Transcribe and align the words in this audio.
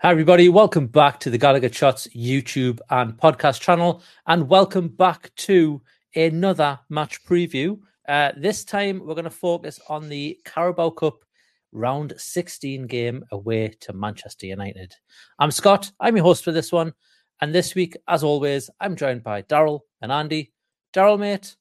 Hi, 0.00 0.12
everybody. 0.12 0.48
Welcome 0.48 0.86
back 0.86 1.18
to 1.20 1.28
the 1.28 1.38
Gallagher 1.38 1.72
Shots 1.72 2.06
YouTube 2.14 2.78
and 2.88 3.14
podcast 3.14 3.60
channel, 3.60 4.00
and 4.28 4.48
welcome 4.48 4.86
back 4.86 5.34
to 5.38 5.82
another 6.14 6.78
match 6.88 7.24
preview. 7.24 7.80
Uh, 8.06 8.30
this 8.36 8.64
time, 8.64 9.00
we're 9.00 9.16
going 9.16 9.24
to 9.24 9.30
focus 9.30 9.80
on 9.88 10.08
the 10.08 10.38
Carabao 10.44 10.90
Cup 10.90 11.24
round 11.72 12.14
16 12.16 12.86
game 12.86 13.24
away 13.32 13.74
to 13.80 13.92
Manchester 13.92 14.46
United. 14.46 14.94
I'm 15.40 15.50
Scott. 15.50 15.90
I'm 15.98 16.14
your 16.14 16.26
host 16.26 16.44
for 16.44 16.52
this 16.52 16.70
one. 16.70 16.94
And 17.40 17.52
this 17.52 17.74
week, 17.74 17.96
as 18.06 18.22
always, 18.22 18.70
I'm 18.80 18.94
joined 18.94 19.24
by 19.24 19.42
Daryl 19.42 19.80
and 20.00 20.12
Andy. 20.12 20.52
Daryl, 20.94 21.18
mate, 21.18 21.56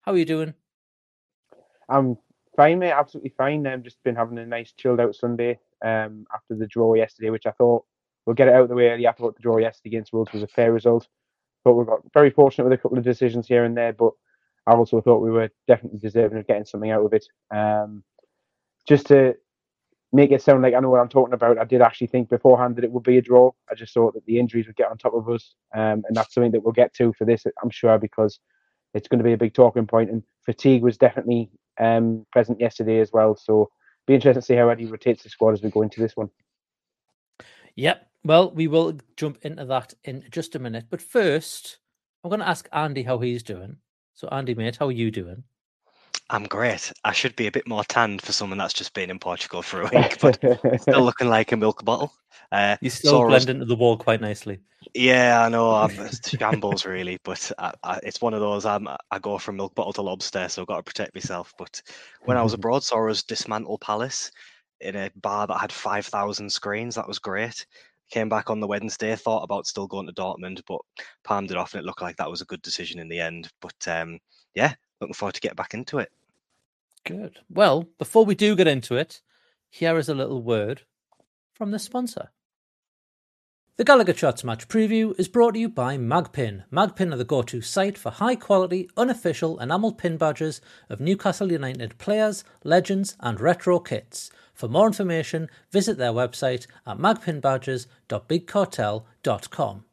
how 0.00 0.12
are 0.12 0.16
you 0.16 0.24
doing? 0.24 0.54
I'm 1.90 2.16
fine, 2.56 2.78
mate. 2.78 2.92
Absolutely 2.92 3.34
fine. 3.36 3.66
I've 3.66 3.82
just 3.82 4.02
been 4.02 4.16
having 4.16 4.38
a 4.38 4.46
nice 4.46 4.72
chilled 4.72 4.98
out 4.98 5.14
Sunday 5.14 5.58
um, 5.84 6.26
after 6.34 6.54
the 6.54 6.66
draw 6.66 6.94
yesterday, 6.94 7.30
which 7.30 7.46
I 7.46 7.52
thought 7.52 7.84
we'll 8.24 8.34
get 8.34 8.48
it 8.48 8.54
out 8.54 8.62
of 8.62 8.68
the 8.68 8.74
way 8.74 8.88
early. 8.88 9.06
I 9.06 9.12
thought 9.12 9.36
the 9.36 9.42
draw 9.42 9.58
yesterday 9.58 9.96
against 9.96 10.12
Wolves 10.12 10.32
was 10.32 10.42
a 10.42 10.48
fair 10.48 10.72
result, 10.72 11.06
but 11.64 11.74
we 11.74 11.84
got 11.84 12.00
very 12.12 12.30
fortunate 12.30 12.64
with 12.64 12.78
a 12.78 12.82
couple 12.82 12.98
of 12.98 13.04
decisions 13.04 13.46
here 13.46 13.64
and 13.64 13.76
there. 13.76 13.92
But 13.92 14.12
I 14.66 14.74
also 14.74 15.00
thought 15.00 15.22
we 15.22 15.30
were 15.30 15.50
definitely 15.68 15.98
deserving 15.98 16.38
of 16.38 16.46
getting 16.46 16.64
something 16.64 16.90
out 16.90 17.04
of 17.04 17.12
it. 17.12 17.26
Um, 17.54 18.02
just 18.88 19.06
to 19.06 19.36
make 20.12 20.30
it 20.30 20.42
sound 20.42 20.62
like 20.62 20.74
I 20.74 20.80
know 20.80 20.90
what 20.90 21.00
I'm 21.00 21.08
talking 21.08 21.34
about, 21.34 21.58
I 21.58 21.64
did 21.64 21.82
actually 21.82 22.06
think 22.08 22.28
beforehand 22.28 22.76
that 22.76 22.84
it 22.84 22.90
would 22.90 23.02
be 23.02 23.18
a 23.18 23.22
draw. 23.22 23.50
I 23.70 23.74
just 23.74 23.94
thought 23.94 24.14
that 24.14 24.24
the 24.26 24.38
injuries 24.38 24.66
would 24.66 24.76
get 24.76 24.90
on 24.90 24.98
top 24.98 25.14
of 25.14 25.28
us, 25.28 25.54
um, 25.74 26.04
and 26.06 26.16
that's 26.16 26.34
something 26.34 26.52
that 26.52 26.62
we'll 26.62 26.72
get 26.72 26.94
to 26.94 27.12
for 27.18 27.24
this, 27.24 27.44
I'm 27.62 27.70
sure, 27.70 27.98
because 27.98 28.38
it's 28.94 29.08
going 29.08 29.18
to 29.18 29.24
be 29.24 29.32
a 29.32 29.38
big 29.38 29.54
talking 29.54 29.86
point. 29.86 30.10
And 30.10 30.22
fatigue 30.44 30.82
was 30.82 30.96
definitely 30.96 31.50
um, 31.78 32.24
present 32.32 32.60
yesterday 32.60 33.00
as 33.00 33.12
well. 33.12 33.36
So 33.36 33.70
be 34.06 34.14
interesting 34.14 34.40
to 34.40 34.46
see 34.46 34.54
how 34.54 34.68
Eddie 34.68 34.86
rotates 34.86 35.22
the 35.22 35.28
squad 35.28 35.52
as 35.52 35.62
we 35.62 35.70
go 35.70 35.82
into 35.82 36.00
this 36.00 36.16
one. 36.16 36.30
Yep. 37.74 38.08
Well, 38.24 38.50
we 38.50 38.66
will 38.66 38.98
jump 39.16 39.38
into 39.42 39.64
that 39.66 39.94
in 40.04 40.24
just 40.30 40.54
a 40.54 40.58
minute. 40.58 40.86
But 40.90 41.02
first, 41.02 41.78
I'm 42.24 42.30
going 42.30 42.40
to 42.40 42.48
ask 42.48 42.68
Andy 42.72 43.02
how 43.02 43.18
he's 43.18 43.42
doing. 43.42 43.76
So, 44.14 44.28
Andy, 44.28 44.54
mate, 44.54 44.76
how 44.76 44.86
are 44.88 44.92
you 44.92 45.10
doing? 45.10 45.44
I'm 46.28 46.44
great. 46.44 46.92
I 47.04 47.12
should 47.12 47.36
be 47.36 47.46
a 47.46 47.52
bit 47.52 47.68
more 47.68 47.84
tanned 47.84 48.20
for 48.22 48.32
someone 48.32 48.58
that's 48.58 48.74
just 48.74 48.94
been 48.94 49.10
in 49.10 49.18
Portugal 49.18 49.62
for 49.62 49.82
a 49.82 49.84
week, 49.94 50.18
but 50.20 50.38
still 50.80 51.02
looking 51.02 51.28
like 51.28 51.52
a 51.52 51.56
milk 51.56 51.84
bottle. 51.84 52.12
Uh, 52.50 52.76
You 52.80 52.90
still 52.90 53.20
Soros- 53.20 53.28
blend 53.28 53.50
into 53.50 53.64
the 53.64 53.76
wall 53.76 53.96
quite 53.96 54.20
nicely. 54.20 54.60
Yeah, 54.94 55.42
I 55.42 55.48
know. 55.48 55.70
I'm 55.72 55.90
shambles 56.26 56.84
really, 56.84 57.18
but 57.24 57.50
I, 57.58 57.72
I, 57.82 58.00
it's 58.02 58.20
one 58.20 58.34
of 58.34 58.40
those. 58.40 58.66
I'm, 58.66 58.88
I 58.88 59.18
go 59.20 59.38
from 59.38 59.56
milk 59.56 59.74
bottle 59.74 59.92
to 59.94 60.02
lobster, 60.02 60.48
so 60.48 60.62
I've 60.62 60.68
got 60.68 60.76
to 60.76 60.82
protect 60.82 61.14
myself. 61.14 61.52
But 61.58 61.80
when 62.24 62.36
I 62.36 62.42
was 62.42 62.52
abroad, 62.52 62.84
saw 62.84 63.08
us 63.08 63.22
dismantle 63.22 63.78
Palace 63.78 64.30
in 64.80 64.94
a 64.94 65.10
bar 65.16 65.46
that 65.46 65.58
had 65.58 65.72
five 65.72 66.06
thousand 66.06 66.50
screens. 66.52 66.94
That 66.94 67.08
was 67.08 67.18
great. 67.18 67.66
Came 68.10 68.28
back 68.28 68.50
on 68.50 68.60
the 68.60 68.66
Wednesday, 68.68 69.16
thought 69.16 69.42
about 69.42 69.66
still 69.66 69.88
going 69.88 70.06
to 70.06 70.12
Dortmund, 70.12 70.60
but 70.68 70.80
palmed 71.24 71.50
it 71.50 71.56
off, 71.56 71.74
and 71.74 71.80
it 71.80 71.86
looked 71.86 72.02
like 72.02 72.16
that 72.16 72.30
was 72.30 72.40
a 72.40 72.46
good 72.46 72.62
decision 72.62 73.00
in 73.00 73.08
the 73.08 73.18
end. 73.18 73.48
But 73.60 73.88
um, 73.88 74.18
yeah, 74.54 74.74
looking 75.00 75.14
forward 75.14 75.34
to 75.34 75.40
get 75.40 75.56
back 75.56 75.74
into 75.74 75.98
it. 75.98 76.12
Good. 77.04 77.38
Well, 77.48 77.86
before 77.98 78.24
we 78.24 78.34
do 78.34 78.56
get 78.56 78.66
into 78.66 78.96
it, 78.96 79.20
here 79.70 79.96
is 79.98 80.08
a 80.08 80.14
little 80.14 80.42
word 80.42 80.82
from 81.54 81.70
the 81.70 81.78
sponsor. 81.78 82.30
The 83.76 83.84
Gallagher 83.84 84.14
Shots 84.14 84.42
match 84.42 84.66
preview 84.68 85.14
is 85.20 85.28
brought 85.28 85.52
to 85.52 85.60
you 85.60 85.68
by 85.68 85.98
Magpin. 85.98 86.64
Magpin 86.70 87.12
are 87.12 87.18
the 87.18 87.24
go 87.24 87.42
to 87.42 87.60
site 87.60 87.98
for 87.98 88.10
high 88.10 88.34
quality, 88.34 88.88
unofficial 88.96 89.60
enamel 89.60 89.92
pin 89.92 90.16
badges 90.16 90.62
of 90.88 90.98
Newcastle 90.98 91.52
United 91.52 91.98
players, 91.98 92.42
legends, 92.64 93.18
and 93.20 93.38
retro 93.38 93.78
kits. 93.78 94.30
For 94.54 94.66
more 94.66 94.86
information, 94.86 95.50
visit 95.70 95.98
their 95.98 96.12
website 96.12 96.66
at 96.86 96.96
magpinbadges.bigcartel.com. 96.96 99.84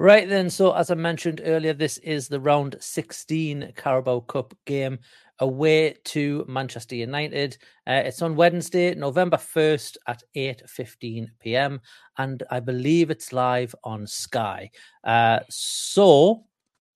Right 0.00 0.28
then, 0.28 0.48
so 0.48 0.72
as 0.74 0.92
I 0.92 0.94
mentioned 0.94 1.40
earlier, 1.44 1.72
this 1.72 1.98
is 1.98 2.28
the 2.28 2.38
round 2.38 2.76
16 2.78 3.72
Carabao 3.74 4.20
Cup 4.20 4.54
game 4.64 5.00
away 5.40 5.96
to 6.04 6.44
Manchester 6.46 6.94
United. 6.94 7.58
Uh, 7.84 8.02
it's 8.04 8.22
on 8.22 8.36
Wednesday, 8.36 8.94
November 8.94 9.36
1st 9.36 9.96
at 10.06 10.22
8:15 10.36 11.30
p.m. 11.40 11.80
and 12.16 12.44
I 12.48 12.60
believe 12.60 13.10
it's 13.10 13.32
live 13.32 13.74
on 13.82 14.06
Sky. 14.06 14.70
Uh, 15.02 15.40
so, 15.50 16.44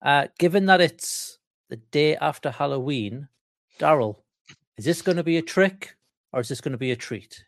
uh, 0.02 0.28
given 0.38 0.66
that 0.66 0.80
it's 0.80 1.38
the 1.70 1.78
day 1.90 2.16
after 2.18 2.52
Halloween, 2.52 3.26
Daryl, 3.80 4.18
is 4.76 4.84
this 4.84 5.02
going 5.02 5.16
to 5.16 5.24
be 5.24 5.38
a 5.38 5.42
trick 5.42 5.96
or 6.32 6.38
is 6.38 6.48
this 6.48 6.60
going 6.60 6.70
to 6.70 6.78
be 6.78 6.92
a 6.92 6.96
treat? 6.96 7.44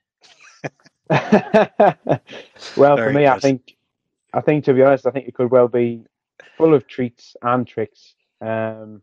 well, 1.08 2.96
Very 2.96 3.12
for 3.12 3.12
me, 3.12 3.28
I 3.28 3.38
think, 3.38 3.76
I 4.34 4.40
think 4.40 4.64
to 4.64 4.75
be 4.75 4.82
honest, 4.82 5.06
I 5.06 5.10
think 5.10 5.28
it 5.28 5.34
could 5.34 5.50
well 5.50 5.69
be 5.69 6.02
full 6.58 6.75
of 6.75 6.86
treats 6.86 7.36
and 7.42 7.66
tricks. 7.66 8.14
Um, 8.44 9.02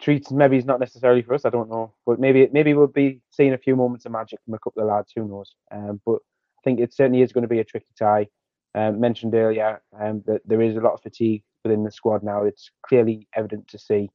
treats 0.00 0.32
maybe 0.32 0.56
is 0.56 0.64
not 0.64 0.80
necessarily 0.80 1.22
for 1.22 1.34
us. 1.34 1.44
I 1.44 1.50
don't 1.50 1.70
know, 1.70 1.94
but 2.04 2.18
maybe 2.18 2.48
maybe 2.52 2.74
we'll 2.74 2.88
be 2.88 3.20
seeing 3.30 3.52
a 3.52 3.58
few 3.58 3.76
moments 3.76 4.04
of 4.04 4.12
magic 4.12 4.40
from 4.44 4.54
a 4.54 4.58
couple 4.58 4.82
of 4.82 4.88
lads. 4.88 5.12
Who 5.14 5.28
knows? 5.28 5.54
Um, 5.70 6.00
but 6.04 6.16
I 6.16 6.60
think 6.64 6.80
it 6.80 6.92
certainly 6.92 7.22
is 7.22 7.32
going 7.32 7.42
to 7.42 7.48
be 7.48 7.60
a 7.60 7.64
tricky 7.64 7.94
tie. 7.98 8.26
Um, 8.74 9.00
mentioned 9.00 9.34
earlier 9.34 9.80
um, 9.98 10.22
that 10.26 10.42
there 10.44 10.60
is 10.60 10.76
a 10.76 10.80
lot 10.80 10.92
of 10.92 11.00
fatigue 11.02 11.42
within 11.64 11.84
the 11.84 11.90
squad 11.90 12.22
now. 12.22 12.44
It's 12.44 12.70
clearly 12.86 13.26
evident 13.34 13.68
to 13.68 13.78
see. 13.78 14.10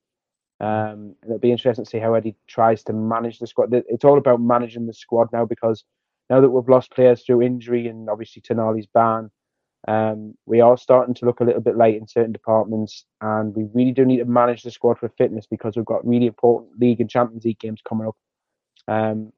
Um, 0.59 1.15
it'll 1.23 1.39
be 1.39 1.51
interesting 1.51 1.85
to 1.85 1.89
see 1.89 1.99
how 1.99 2.13
Eddie 2.13 2.35
tries 2.47 2.83
to 2.83 2.93
manage 2.93 3.39
the 3.39 3.47
squad. 3.47 3.73
It's 3.73 4.05
all 4.05 4.17
about 4.17 4.41
managing 4.41 4.85
the 4.85 4.93
squad 4.93 5.29
now 5.33 5.45
because 5.45 5.83
now 6.29 6.39
that 6.39 6.49
we've 6.49 6.69
lost 6.69 6.91
players 6.91 7.23
through 7.23 7.41
injury 7.41 7.87
and 7.87 8.09
obviously 8.09 8.41
Tonali's 8.41 8.87
ban, 8.93 9.31
um, 9.87 10.35
we 10.45 10.61
are 10.61 10.77
starting 10.77 11.13
to 11.15 11.25
look 11.25 11.41
a 11.41 11.43
little 11.43 11.61
bit 11.61 11.77
late 11.77 11.97
in 11.97 12.07
certain 12.07 12.31
departments, 12.31 13.05
and 13.21 13.55
we 13.55 13.67
really 13.73 13.91
do 13.91 14.05
need 14.05 14.17
to 14.17 14.25
manage 14.25 14.63
the 14.63 14.71
squad 14.71 14.97
for 14.97 15.09
fitness 15.09 15.45
because 15.45 15.75
we've 15.75 15.85
got 15.85 16.07
really 16.07 16.27
important 16.27 16.79
league 16.79 17.01
and 17.01 17.09
Champions 17.09 17.43
League 17.43 17.59
games 17.59 17.81
coming 17.87 18.07
up. 18.07 18.15
Um, 18.87 19.33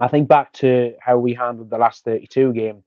I 0.00 0.08
think 0.08 0.28
back 0.28 0.52
to 0.54 0.94
how 1.00 1.18
we 1.18 1.34
handled 1.34 1.70
the 1.70 1.78
last 1.78 2.04
32 2.04 2.52
game 2.52 2.84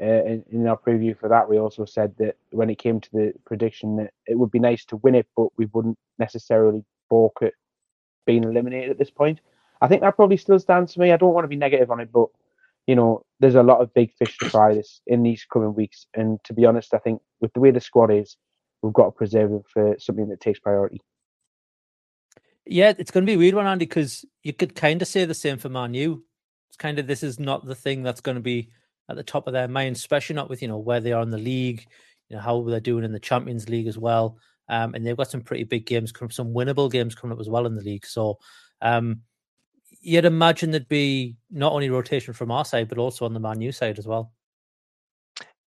uh, 0.00 0.24
in, 0.24 0.44
in, 0.50 0.66
our 0.66 0.78
preview 0.78 1.18
for 1.18 1.28
that, 1.28 1.48
we 1.48 1.58
also 1.58 1.84
said 1.84 2.14
that 2.18 2.36
when 2.50 2.70
it 2.70 2.78
came 2.78 3.00
to 3.00 3.10
the 3.12 3.32
prediction 3.44 3.96
that 3.96 4.12
it 4.26 4.38
would 4.38 4.50
be 4.50 4.60
nice 4.60 4.84
to 4.86 4.96
win 4.96 5.14
it, 5.14 5.26
but 5.36 5.48
we 5.56 5.66
wouldn't 5.72 5.98
necessarily 6.18 6.84
balk 7.10 7.38
at 7.42 7.54
being 8.26 8.44
eliminated 8.44 8.90
at 8.90 8.98
this 8.98 9.10
point. 9.10 9.40
I 9.80 9.88
think 9.88 10.02
that 10.02 10.16
probably 10.16 10.36
still 10.36 10.58
stands 10.58 10.94
for 10.94 11.00
me. 11.00 11.12
I 11.12 11.16
don't 11.16 11.34
want 11.34 11.44
to 11.44 11.48
be 11.48 11.56
negative 11.56 11.90
on 11.90 12.00
it, 12.00 12.12
but 12.12 12.28
you 12.88 12.96
know, 12.96 13.22
there's 13.38 13.54
a 13.54 13.62
lot 13.62 13.82
of 13.82 13.92
big 13.92 14.12
fish 14.14 14.38
to 14.38 14.48
fry 14.48 14.74
this 14.74 15.02
in 15.06 15.22
these 15.22 15.44
coming 15.52 15.74
weeks. 15.74 16.06
And 16.14 16.42
to 16.44 16.54
be 16.54 16.64
honest, 16.64 16.94
I 16.94 16.98
think 16.98 17.20
with 17.38 17.52
the 17.52 17.60
way 17.60 17.70
the 17.70 17.80
squad 17.80 18.10
is, 18.10 18.38
we've 18.82 18.94
got 18.94 19.04
to 19.04 19.10
preserve 19.12 19.52
it 19.52 19.62
for 19.70 19.94
something 19.98 20.28
that 20.30 20.40
takes 20.40 20.58
priority. 20.58 20.98
Yeah, 22.64 22.94
it's 22.98 23.10
going 23.10 23.26
to 23.26 23.30
be 23.30 23.34
a 23.34 23.38
weird 23.38 23.54
one, 23.54 23.66
Andy, 23.66 23.84
because 23.84 24.24
you 24.42 24.54
could 24.54 24.74
kind 24.74 25.02
of 25.02 25.08
say 25.08 25.26
the 25.26 25.34
same 25.34 25.58
for 25.58 25.68
Man 25.68 25.92
U. 25.92 26.24
It's 26.70 26.78
kind 26.78 26.98
of 26.98 27.06
this 27.06 27.22
is 27.22 27.38
not 27.38 27.66
the 27.66 27.74
thing 27.74 28.02
that's 28.02 28.22
going 28.22 28.36
to 28.36 28.42
be 28.42 28.70
at 29.10 29.16
the 29.16 29.22
top 29.22 29.46
of 29.46 29.52
their 29.52 29.68
mind, 29.68 29.96
especially 29.96 30.36
not 30.36 30.48
with 30.48 30.62
you 30.62 30.68
know 30.68 30.78
where 30.78 31.00
they 31.00 31.12
are 31.12 31.22
in 31.22 31.30
the 31.30 31.38
league, 31.38 31.86
you 32.30 32.36
know 32.36 32.42
how 32.42 32.62
they're 32.62 32.80
doing 32.80 33.04
in 33.04 33.12
the 33.12 33.20
Champions 33.20 33.68
League 33.68 33.86
as 33.86 33.98
well. 33.98 34.38
Um, 34.70 34.94
and 34.94 35.06
they've 35.06 35.16
got 35.16 35.30
some 35.30 35.42
pretty 35.42 35.64
big 35.64 35.84
games, 35.84 36.12
some 36.30 36.54
winnable 36.54 36.90
games 36.90 37.14
coming 37.14 37.34
up 37.34 37.40
as 37.40 37.48
well 37.48 37.66
in 37.66 37.74
the 37.74 37.82
league. 37.82 38.06
So 38.06 38.38
um, 38.80 39.22
you'd 40.00 40.24
imagine 40.24 40.70
there'd 40.70 40.88
be 40.88 41.36
not 41.50 41.72
only 41.72 41.90
rotation 41.90 42.34
from 42.34 42.50
our 42.50 42.64
side, 42.64 42.88
but 42.88 42.98
also 42.98 43.24
on 43.24 43.34
the 43.34 43.40
Man 43.40 43.60
U 43.60 43.72
side 43.72 43.98
as 43.98 44.06
well. 44.06 44.32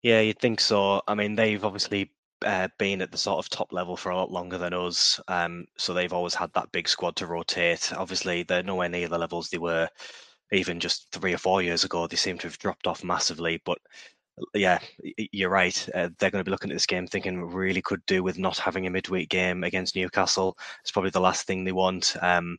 Yeah, 0.02 0.20
you'd 0.20 0.38
think 0.38 0.60
so. 0.60 1.02
I 1.08 1.14
mean, 1.14 1.34
they've 1.34 1.64
obviously 1.64 2.12
uh, 2.44 2.68
been 2.78 3.02
at 3.02 3.10
the 3.10 3.18
sort 3.18 3.38
of 3.38 3.50
top 3.50 3.72
level 3.72 3.96
for 3.96 4.10
a 4.10 4.16
lot 4.16 4.30
longer 4.30 4.58
than 4.58 4.72
us, 4.74 5.20
um, 5.28 5.66
so 5.76 5.92
they've 5.92 6.12
always 6.12 6.34
had 6.34 6.52
that 6.54 6.70
big 6.72 6.88
squad 6.88 7.16
to 7.16 7.26
rotate. 7.26 7.92
Obviously, 7.96 8.44
they're 8.44 8.62
nowhere 8.62 8.88
near 8.88 9.08
the 9.08 9.18
levels 9.18 9.48
they 9.48 9.58
were 9.58 9.88
even 10.52 10.80
just 10.80 11.10
three 11.12 11.34
or 11.34 11.38
four 11.38 11.62
years 11.62 11.84
ago. 11.84 12.06
They 12.06 12.16
seem 12.16 12.38
to 12.38 12.46
have 12.46 12.58
dropped 12.58 12.86
off 12.86 13.04
massively, 13.04 13.60
but 13.64 13.78
yeah, 14.54 14.78
you're 15.32 15.50
right. 15.50 15.88
Uh, 15.94 16.10
they're 16.18 16.30
going 16.30 16.40
to 16.40 16.48
be 16.48 16.50
looking 16.50 16.70
at 16.70 16.74
this 16.74 16.86
game 16.86 17.06
thinking 17.06 17.42
really 17.42 17.82
could 17.82 18.04
do 18.06 18.22
with 18.22 18.38
not 18.38 18.58
having 18.58 18.86
a 18.86 18.90
midweek 18.90 19.28
game 19.28 19.64
against 19.64 19.96
Newcastle. 19.96 20.56
It's 20.80 20.92
probably 20.92 21.10
the 21.10 21.20
last 21.20 21.46
thing 21.46 21.64
they 21.64 21.72
want. 21.72 22.16
Um, 22.22 22.56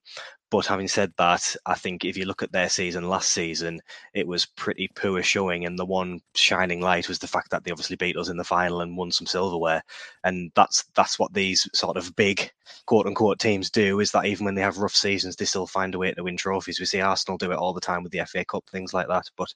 but 0.51 0.65
having 0.65 0.87
said 0.87 1.13
that, 1.17 1.55
I 1.65 1.75
think 1.75 2.05
if 2.05 2.17
you 2.17 2.25
look 2.25 2.41
at 2.43 2.51
their 2.51 2.69
season 2.69 3.07
last 3.07 3.29
season, 3.29 3.81
it 4.13 4.27
was 4.27 4.45
pretty 4.45 4.89
poor 4.95 5.21
showing. 5.21 5.65
And 5.65 5.77
the 5.77 5.85
one 5.85 6.21
shining 6.35 6.81
light 6.81 7.07
was 7.07 7.19
the 7.19 7.27
fact 7.27 7.51
that 7.51 7.63
they 7.63 7.71
obviously 7.71 7.95
beat 7.95 8.17
us 8.17 8.29
in 8.29 8.37
the 8.37 8.43
final 8.43 8.81
and 8.81 8.97
won 8.97 9.11
some 9.11 9.27
silverware. 9.27 9.83
And 10.23 10.51
that's 10.55 10.85
that's 10.95 11.19
what 11.19 11.33
these 11.33 11.69
sort 11.73 11.97
of 11.97 12.15
big 12.15 12.51
quote 12.85 13.05
unquote 13.05 13.39
teams 13.39 13.69
do 13.69 13.99
is 13.99 14.11
that 14.11 14.25
even 14.25 14.45
when 14.45 14.55
they 14.55 14.61
have 14.61 14.77
rough 14.77 14.95
seasons, 14.95 15.35
they 15.35 15.45
still 15.45 15.67
find 15.67 15.95
a 15.95 15.97
way 15.99 16.11
to 16.11 16.23
win 16.23 16.37
trophies. 16.37 16.79
We 16.79 16.85
see 16.85 17.01
Arsenal 17.01 17.37
do 17.37 17.51
it 17.51 17.57
all 17.57 17.73
the 17.73 17.81
time 17.81 18.03
with 18.03 18.11
the 18.11 18.25
FA 18.25 18.45
Cup, 18.45 18.63
things 18.69 18.93
like 18.93 19.07
that. 19.07 19.25
But 19.37 19.53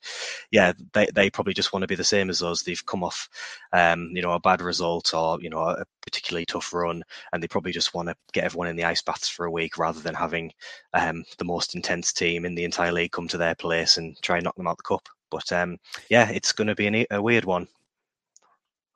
yeah, 0.52 0.74
they, 0.94 1.08
they 1.14 1.30
probably 1.30 1.54
just 1.54 1.74
want 1.74 1.84
to 1.84 1.88
be 1.88 1.96
the 1.96 2.04
same 2.04 2.30
as 2.30 2.44
us. 2.44 2.64
They've 2.64 2.86
come 2.86 3.04
off 3.04 3.30
um, 3.74 4.10
you 4.14 4.22
know, 4.22 4.32
a 4.32 4.40
bad 4.40 4.62
result 4.62 5.14
or, 5.14 5.42
you 5.42 5.50
know, 5.50 5.60
a 5.60 5.84
particularly 6.02 6.46
tough 6.46 6.74
run, 6.74 7.04
and 7.32 7.42
they 7.42 7.48
probably 7.48 7.72
just 7.72 7.94
want 7.94 8.10
to 8.10 8.16
get 8.32 8.44
everyone 8.44 8.68
in 8.68 8.76
the 8.76 8.84
ice 8.84 9.02
baths 9.02 9.28
for 9.28 9.46
a 9.46 9.52
week 9.52 9.78
rather 9.78 10.00
than 10.00 10.16
having 10.16 10.52
um, 10.94 11.24
the 11.38 11.46
most 11.46 11.76
intense 11.76 12.14
team 12.14 12.46
in 12.46 12.56
the 12.56 12.64
entire 12.64 12.92
league 12.92 13.12
come 13.12 13.28
to 13.28 13.38
their 13.38 13.56
place 13.56 13.98
and 13.98 14.20
try 14.22 14.38
and 14.38 14.44
knock 14.44 14.56
them 14.56 14.68
out 14.68 14.78
the 14.78 14.84
cup. 14.84 15.08
But 15.30 15.52
um, 15.52 15.78
yeah, 16.10 16.30
it's 16.30 16.52
going 16.52 16.68
to 16.68 16.76
be 16.76 16.88
an, 16.88 17.06
a 17.10 17.22
weird 17.22 17.46
one. 17.46 17.68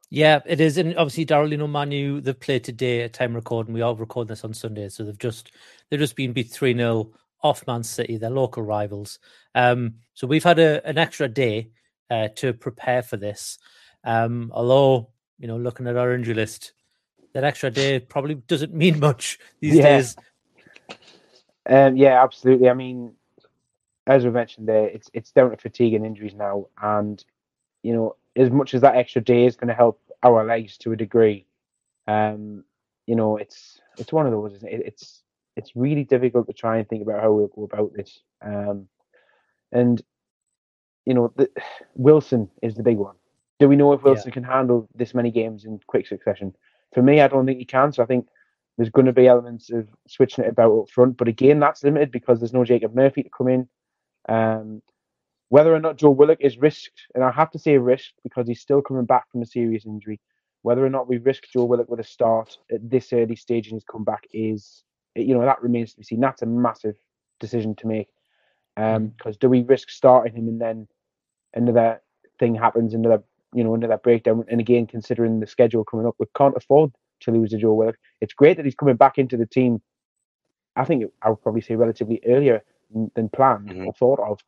Yeah, 0.10 0.40
it 0.46 0.62
is, 0.62 0.78
and 0.78 0.96
obviously 0.96 1.26
Daryl, 1.26 1.52
you 1.52 1.68
Manu 1.68 2.22
they've 2.22 2.40
played 2.40 2.64
today 2.64 3.02
at 3.02 3.14
time 3.14 3.34
recording. 3.34 3.74
We 3.74 3.82
are 3.82 3.94
recording 3.94 4.30
this 4.30 4.46
on 4.46 4.54
Sunday, 4.54 4.88
so 4.88 5.04
they've 5.04 5.18
just 5.18 5.52
they've 5.90 6.00
just 6.00 6.16
been 6.16 6.32
beat 6.32 6.50
three 6.50 6.74
0 6.74 7.12
off 7.44 7.68
Man 7.68 7.84
City, 7.84 8.18
their 8.18 8.30
local 8.30 8.64
rivals. 8.64 9.20
Um, 9.54 9.96
so 10.14 10.26
we've 10.26 10.44
had 10.44 10.60
a, 10.60 10.86
an 10.88 10.98
extra 10.98 11.28
day 11.28 11.72
uh, 12.10 12.30
to 12.36 12.54
prepare 12.54 13.04
for 13.04 13.18
this. 13.18 13.60
Um, 14.06 14.50
although 14.54 15.10
you 15.40 15.48
know, 15.48 15.58
looking 15.58 15.88
at 15.88 15.98
our 15.98 16.14
injury 16.14 16.36
list, 16.36 16.72
that 17.34 17.44
extra 17.44 17.70
day 17.70 18.00
probably 18.00 18.36
doesn't 18.36 18.74
mean 18.74 19.00
much 19.02 19.40
these 19.60 19.76
yeah. 19.76 19.84
days. 19.84 20.16
Um, 21.70 21.98
yeah, 21.98 22.24
absolutely. 22.24 22.70
I 22.70 22.74
mean, 22.74 23.14
as 24.06 24.24
we 24.24 24.32
mentioned 24.32 24.70
there, 24.70 24.88
it's 24.88 25.10
it's 25.14 25.32
down 25.32 25.52
to 25.52 25.58
fatigue 25.58 25.94
and 25.94 26.06
injuries 26.06 26.34
now, 26.34 26.68
and 26.82 27.24
you 27.84 27.94
know, 27.94 28.16
as 28.38 28.52
much 28.52 28.74
as 28.74 28.82
that 28.82 28.96
extra 28.96 29.22
day 29.22 29.46
is 29.46 29.56
going 29.56 29.68
to 29.68 29.74
help 29.74 30.00
our 30.24 30.46
legs 30.46 30.78
to 30.78 30.92
a 30.92 30.96
degree, 30.96 31.46
um, 32.08 32.64
you 33.06 33.16
know, 33.16 33.38
it's 33.38 33.82
it's 33.98 34.14
one 34.14 34.26
of 34.26 34.32
those. 34.32 34.64
It? 34.64 34.82
It's 34.86 35.24
it's 35.56 35.76
really 35.76 36.04
difficult 36.04 36.48
to 36.48 36.54
try 36.54 36.78
and 36.78 36.88
think 36.88 37.02
about 37.02 37.22
how 37.22 37.32
we'll 37.32 37.48
go 37.48 37.64
about 37.64 37.94
this. 37.94 38.20
Um, 38.42 38.88
and 39.72 40.02
you 41.06 41.14
know, 41.14 41.34
the, 41.36 41.50
Wilson 41.96 42.50
is 42.62 42.76
the 42.76 42.84
big 42.84 42.98
one. 42.98 43.16
Do 43.60 43.68
we 43.68 43.76
know 43.76 43.94
if 43.94 44.04
Wilson 44.04 44.30
yeah. 44.30 44.34
can 44.34 44.44
handle 44.44 44.88
this 44.94 45.16
many 45.16 45.32
games 45.32 45.66
in 45.66 45.80
quick 45.88 46.06
succession? 46.06 46.54
For 46.94 47.02
me, 47.02 47.22
I 47.22 47.28
don't 47.28 47.46
think 47.46 47.60
he 47.60 47.66
can. 47.66 47.92
So 47.92 48.04
I 48.04 48.06
think 48.06 48.28
there's 48.78 48.90
going 48.90 49.08
to 49.08 49.14
be 49.14 49.28
elements 49.28 49.72
of 49.72 49.88
switching 50.08 50.44
it 50.44 50.50
about 50.50 50.78
up 50.78 50.90
front. 50.92 51.18
But 51.18 51.28
again, 51.28 51.60
that's 51.60 51.84
limited 51.84 52.12
because 52.12 52.40
there's 52.40 52.54
no 52.54 52.64
Jacob 52.64 52.94
Murphy 52.94 53.24
to 53.24 53.30
come 53.30 53.48
in. 53.48 53.68
Um, 54.30 54.82
whether 55.50 55.74
or 55.74 55.80
not 55.80 55.98
Joe 55.98 56.10
Willock 56.10 56.40
is 56.42 56.58
risked, 56.58 57.08
and 57.16 57.24
I 57.24 57.32
have 57.32 57.52
to 57.52 57.60
say 57.60 57.78
risked 57.78 58.16
because 58.24 58.48
he's 58.48 58.62
still 58.62 58.82
coming 58.82 59.06
back 59.06 59.32
from 59.32 59.42
a 59.42 59.46
serious 59.46 59.86
injury. 59.86 60.20
Whether 60.64 60.86
or 60.86 60.90
not 60.90 61.08
we 61.08 61.18
risk 61.18 61.44
Joe 61.54 61.66
Willock 61.66 61.90
with 61.90 62.00
a 62.00 62.04
start 62.04 62.58
at 62.72 62.90
this 62.90 63.14
early 63.14 63.36
stage 63.36 63.68
in 63.68 63.76
his 63.76 63.84
comeback 63.84 64.28
is, 64.34 64.84
you 65.16 65.34
know, 65.34 65.46
that 65.46 65.62
remains 65.62 65.92
to 65.92 65.98
be 65.98 66.04
seen. 66.04 66.20
That's 66.20 66.42
a 66.42 66.46
massive 66.48 66.96
decision 67.40 67.76
to 67.76 67.88
make. 67.88 68.10
Because 68.76 68.96
um, 68.98 69.14
mm. 69.26 69.40
do 69.40 69.50
we 69.50 69.62
risk 69.62 69.90
starting 69.90 70.36
him 70.36 70.48
and 70.48 70.60
then 70.60 70.88
another 71.54 72.02
thing 72.40 72.56
happens, 72.56 72.94
another 72.94 73.24
you 73.54 73.64
know, 73.64 73.74
another 73.74 73.98
breakdown. 73.98 74.44
And 74.50 74.60
again, 74.60 74.88
considering 74.88 75.40
the 75.40 75.48
schedule 75.48 75.84
coming 75.84 76.06
up, 76.06 76.16
we 76.20 76.26
can't 76.36 76.58
afford 76.58 76.92
to 77.22 77.32
lose 77.32 77.54
a 77.54 77.58
Joe 77.58 77.74
Willock. 77.74 77.96
It's 78.22 78.34
great 78.34 78.58
that 78.58 78.66
he's 78.66 78.76
coming 78.76 78.96
back 78.96 79.18
into 79.18 79.38
the 79.38 79.46
team. 79.46 79.82
I 80.76 80.86
think 80.86 81.06
I 81.22 81.30
would 81.30 81.42
probably 81.42 81.62
say 81.62 81.76
relatively 81.76 82.22
earlier 82.28 82.62
than 83.16 83.30
planned 83.30 83.70
mm-hmm. 83.70 83.88
or 83.88 83.94
thought 83.94 84.20
of. 84.20 84.40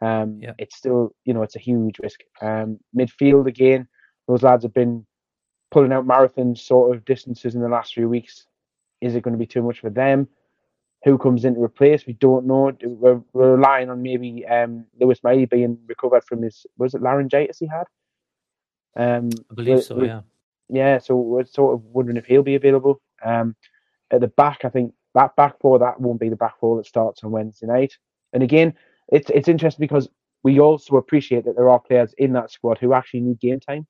Um, 0.00 0.38
yeah. 0.40 0.52
It's 0.58 0.76
still, 0.76 1.14
you 1.24 1.34
know, 1.34 1.42
it's 1.42 1.56
a 1.56 1.60
huge 1.60 1.98
risk. 1.98 2.20
Um, 2.40 2.78
midfield 2.96 3.46
again, 3.46 3.86
those 4.26 4.42
lads 4.42 4.64
have 4.64 4.74
been 4.74 5.06
pulling 5.70 5.92
out 5.92 6.06
marathon 6.06 6.56
sort 6.56 6.94
of 6.94 7.04
distances 7.04 7.54
in 7.54 7.60
the 7.60 7.68
last 7.68 7.94
few 7.94 8.08
weeks. 8.08 8.46
Is 9.00 9.14
it 9.14 9.22
going 9.22 9.32
to 9.32 9.38
be 9.38 9.46
too 9.46 9.62
much 9.62 9.80
for 9.80 9.90
them? 9.90 10.28
Who 11.04 11.16
comes 11.16 11.44
in 11.44 11.54
to 11.54 11.62
replace? 11.62 12.06
We 12.06 12.12
don't 12.14 12.46
know. 12.46 12.72
We're, 12.82 13.22
we're 13.32 13.56
relying 13.56 13.88
on 13.88 14.02
maybe 14.02 14.46
um, 14.46 14.86
Lewis 14.98 15.20
Miley 15.22 15.46
being 15.46 15.78
recovered 15.86 16.24
from 16.24 16.42
his 16.42 16.66
was 16.76 16.94
it 16.94 17.00
laryngitis 17.00 17.58
he 17.58 17.66
had? 17.66 17.84
Um, 18.96 19.30
I 19.50 19.54
believe 19.54 19.82
so. 19.82 20.02
Yeah. 20.02 20.20
Yeah. 20.68 20.98
So 20.98 21.16
we're 21.16 21.46
sort 21.46 21.74
of 21.74 21.84
wondering 21.84 22.18
if 22.18 22.26
he'll 22.26 22.42
be 22.42 22.54
available. 22.54 23.00
Um, 23.24 23.56
at 24.10 24.20
the 24.20 24.28
back, 24.28 24.64
I 24.64 24.68
think 24.68 24.92
that 25.14 25.34
back 25.36 25.58
four 25.60 25.78
that 25.78 26.00
won't 26.00 26.20
be 26.20 26.28
the 26.28 26.36
back 26.36 26.58
four 26.60 26.76
that 26.76 26.86
starts 26.86 27.24
on 27.24 27.30
Wednesday 27.30 27.66
night. 27.66 27.96
And 28.32 28.42
again, 28.42 28.74
it's 29.10 29.30
it's 29.30 29.48
interesting 29.48 29.82
because 29.82 30.08
we 30.42 30.60
also 30.60 30.96
appreciate 30.96 31.44
that 31.44 31.56
there 31.56 31.68
are 31.68 31.80
players 31.80 32.14
in 32.16 32.32
that 32.32 32.50
squad 32.50 32.78
who 32.78 32.94
actually 32.94 33.20
need 33.20 33.40
game 33.40 33.60
time. 33.60 33.86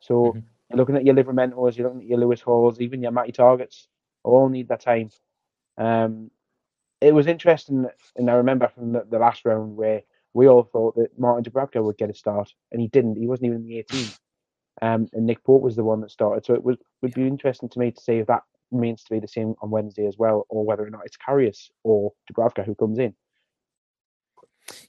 So 0.00 0.14
mm-hmm. 0.14 0.38
you're 0.70 0.76
looking 0.76 0.96
at 0.96 1.04
your 1.04 1.14
Livramentos, 1.14 1.76
you're 1.76 1.86
looking 1.86 2.02
at 2.02 2.08
your 2.08 2.18
Lewis 2.18 2.40
Halls, 2.40 2.80
even 2.80 3.02
your 3.02 3.12
Matty 3.12 3.32
Targetts, 3.32 3.86
all 4.24 4.48
need 4.48 4.68
that 4.68 4.80
time. 4.80 5.10
Um, 5.76 6.30
it 7.00 7.14
was 7.14 7.28
interesting, 7.28 7.86
and 8.16 8.28
I 8.28 8.34
remember 8.34 8.68
from 8.68 8.92
the, 8.92 9.06
the 9.08 9.18
last 9.18 9.44
round 9.44 9.76
where 9.76 10.02
we 10.34 10.48
all 10.48 10.64
thought 10.64 10.96
that 10.96 11.16
Martin 11.18 11.44
Dubravka 11.44 11.82
would 11.82 11.96
get 11.96 12.10
a 12.10 12.14
start, 12.14 12.52
and 12.72 12.80
he 12.80 12.88
didn't. 12.88 13.16
He 13.16 13.26
wasn't 13.26 13.46
even 13.46 13.58
in 13.58 13.66
the 13.66 13.78
18. 13.78 14.06
Um, 14.80 15.08
and 15.12 15.26
Nick 15.26 15.42
Pope 15.44 15.62
was 15.62 15.76
the 15.76 15.84
one 15.84 16.00
that 16.00 16.10
started. 16.10 16.44
So 16.44 16.54
it 16.54 16.62
would, 16.62 16.78
would 17.02 17.14
be 17.14 17.26
interesting 17.26 17.68
to 17.68 17.78
me 17.78 17.90
to 17.90 18.00
see 18.00 18.18
if 18.18 18.26
that 18.26 18.42
remains 18.70 19.02
to 19.04 19.14
be 19.14 19.20
the 19.20 19.28
same 19.28 19.54
on 19.60 19.70
Wednesday 19.70 20.06
as 20.06 20.16
well, 20.18 20.46
or 20.48 20.64
whether 20.64 20.84
or 20.84 20.90
not 20.90 21.02
it's 21.04 21.16
Karius 21.16 21.70
or 21.84 22.12
Dubravka 22.30 22.64
who 22.64 22.74
comes 22.74 22.98
in. 22.98 23.14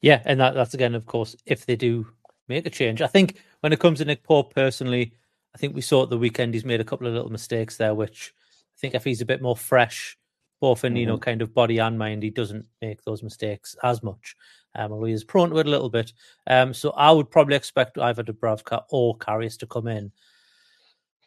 Yeah, 0.02 0.22
and 0.26 0.40
that, 0.40 0.54
that's 0.54 0.74
again, 0.74 0.96
of 0.96 1.06
course, 1.06 1.36
if 1.46 1.66
they 1.66 1.76
do 1.76 2.08
make 2.48 2.66
a 2.66 2.70
change. 2.70 3.02
I 3.02 3.08
think 3.08 3.42
when 3.62 3.74
it 3.74 3.80
comes 3.80 4.00
to 4.00 4.06
Nick 4.06 4.24
Pope 4.24 4.54
personally, 4.54 5.14
I 5.56 5.58
think 5.58 5.76
we 5.76 5.82
saw 5.82 6.04
at 6.04 6.10
the 6.10 6.18
weekend 6.18 6.54
he's 6.54 6.66
made 6.66 6.82
a 6.82 6.86
couple 6.86 7.08
of 7.08 7.14
little 7.14 7.32
mistakes 7.32 7.78
there, 7.78 7.96
which 7.96 8.34
I 8.76 8.78
think 8.80 8.96
if 8.96 9.04
he's 9.04 9.22
a 9.22 9.26
bit 9.26 9.42
more 9.42 9.58
fresh, 9.58 10.18
both 10.60 10.84
in 10.84 10.92
mm-hmm. 10.92 10.98
you 10.98 11.06
know 11.06 11.16
mm-hmm. 11.16 11.24
kind 11.24 11.42
of 11.42 11.54
body 11.54 11.78
and 11.80 11.98
mind, 11.98 12.24
he 12.24 12.30
doesn't 12.30 12.66
make 12.82 13.04
those 13.04 13.24
mistakes 13.24 13.76
as 13.84 14.04
much 14.04 14.36
um, 14.76 14.92
although 14.92 15.06
he's 15.06 15.24
prone 15.24 15.50
to 15.50 15.58
it 15.58 15.68
a 15.68 15.70
little 15.70 15.90
bit. 15.90 16.14
Um, 16.48 16.74
so 16.74 16.92
I 16.92 17.12
would 17.12 17.32
probably 17.32 17.56
expect 17.56 17.98
either 17.98 18.24
Dubravka 18.24 18.84
or 18.90 19.18
Karius 19.18 19.58
to 19.60 19.68
come 19.68 19.88
in. 19.88 20.12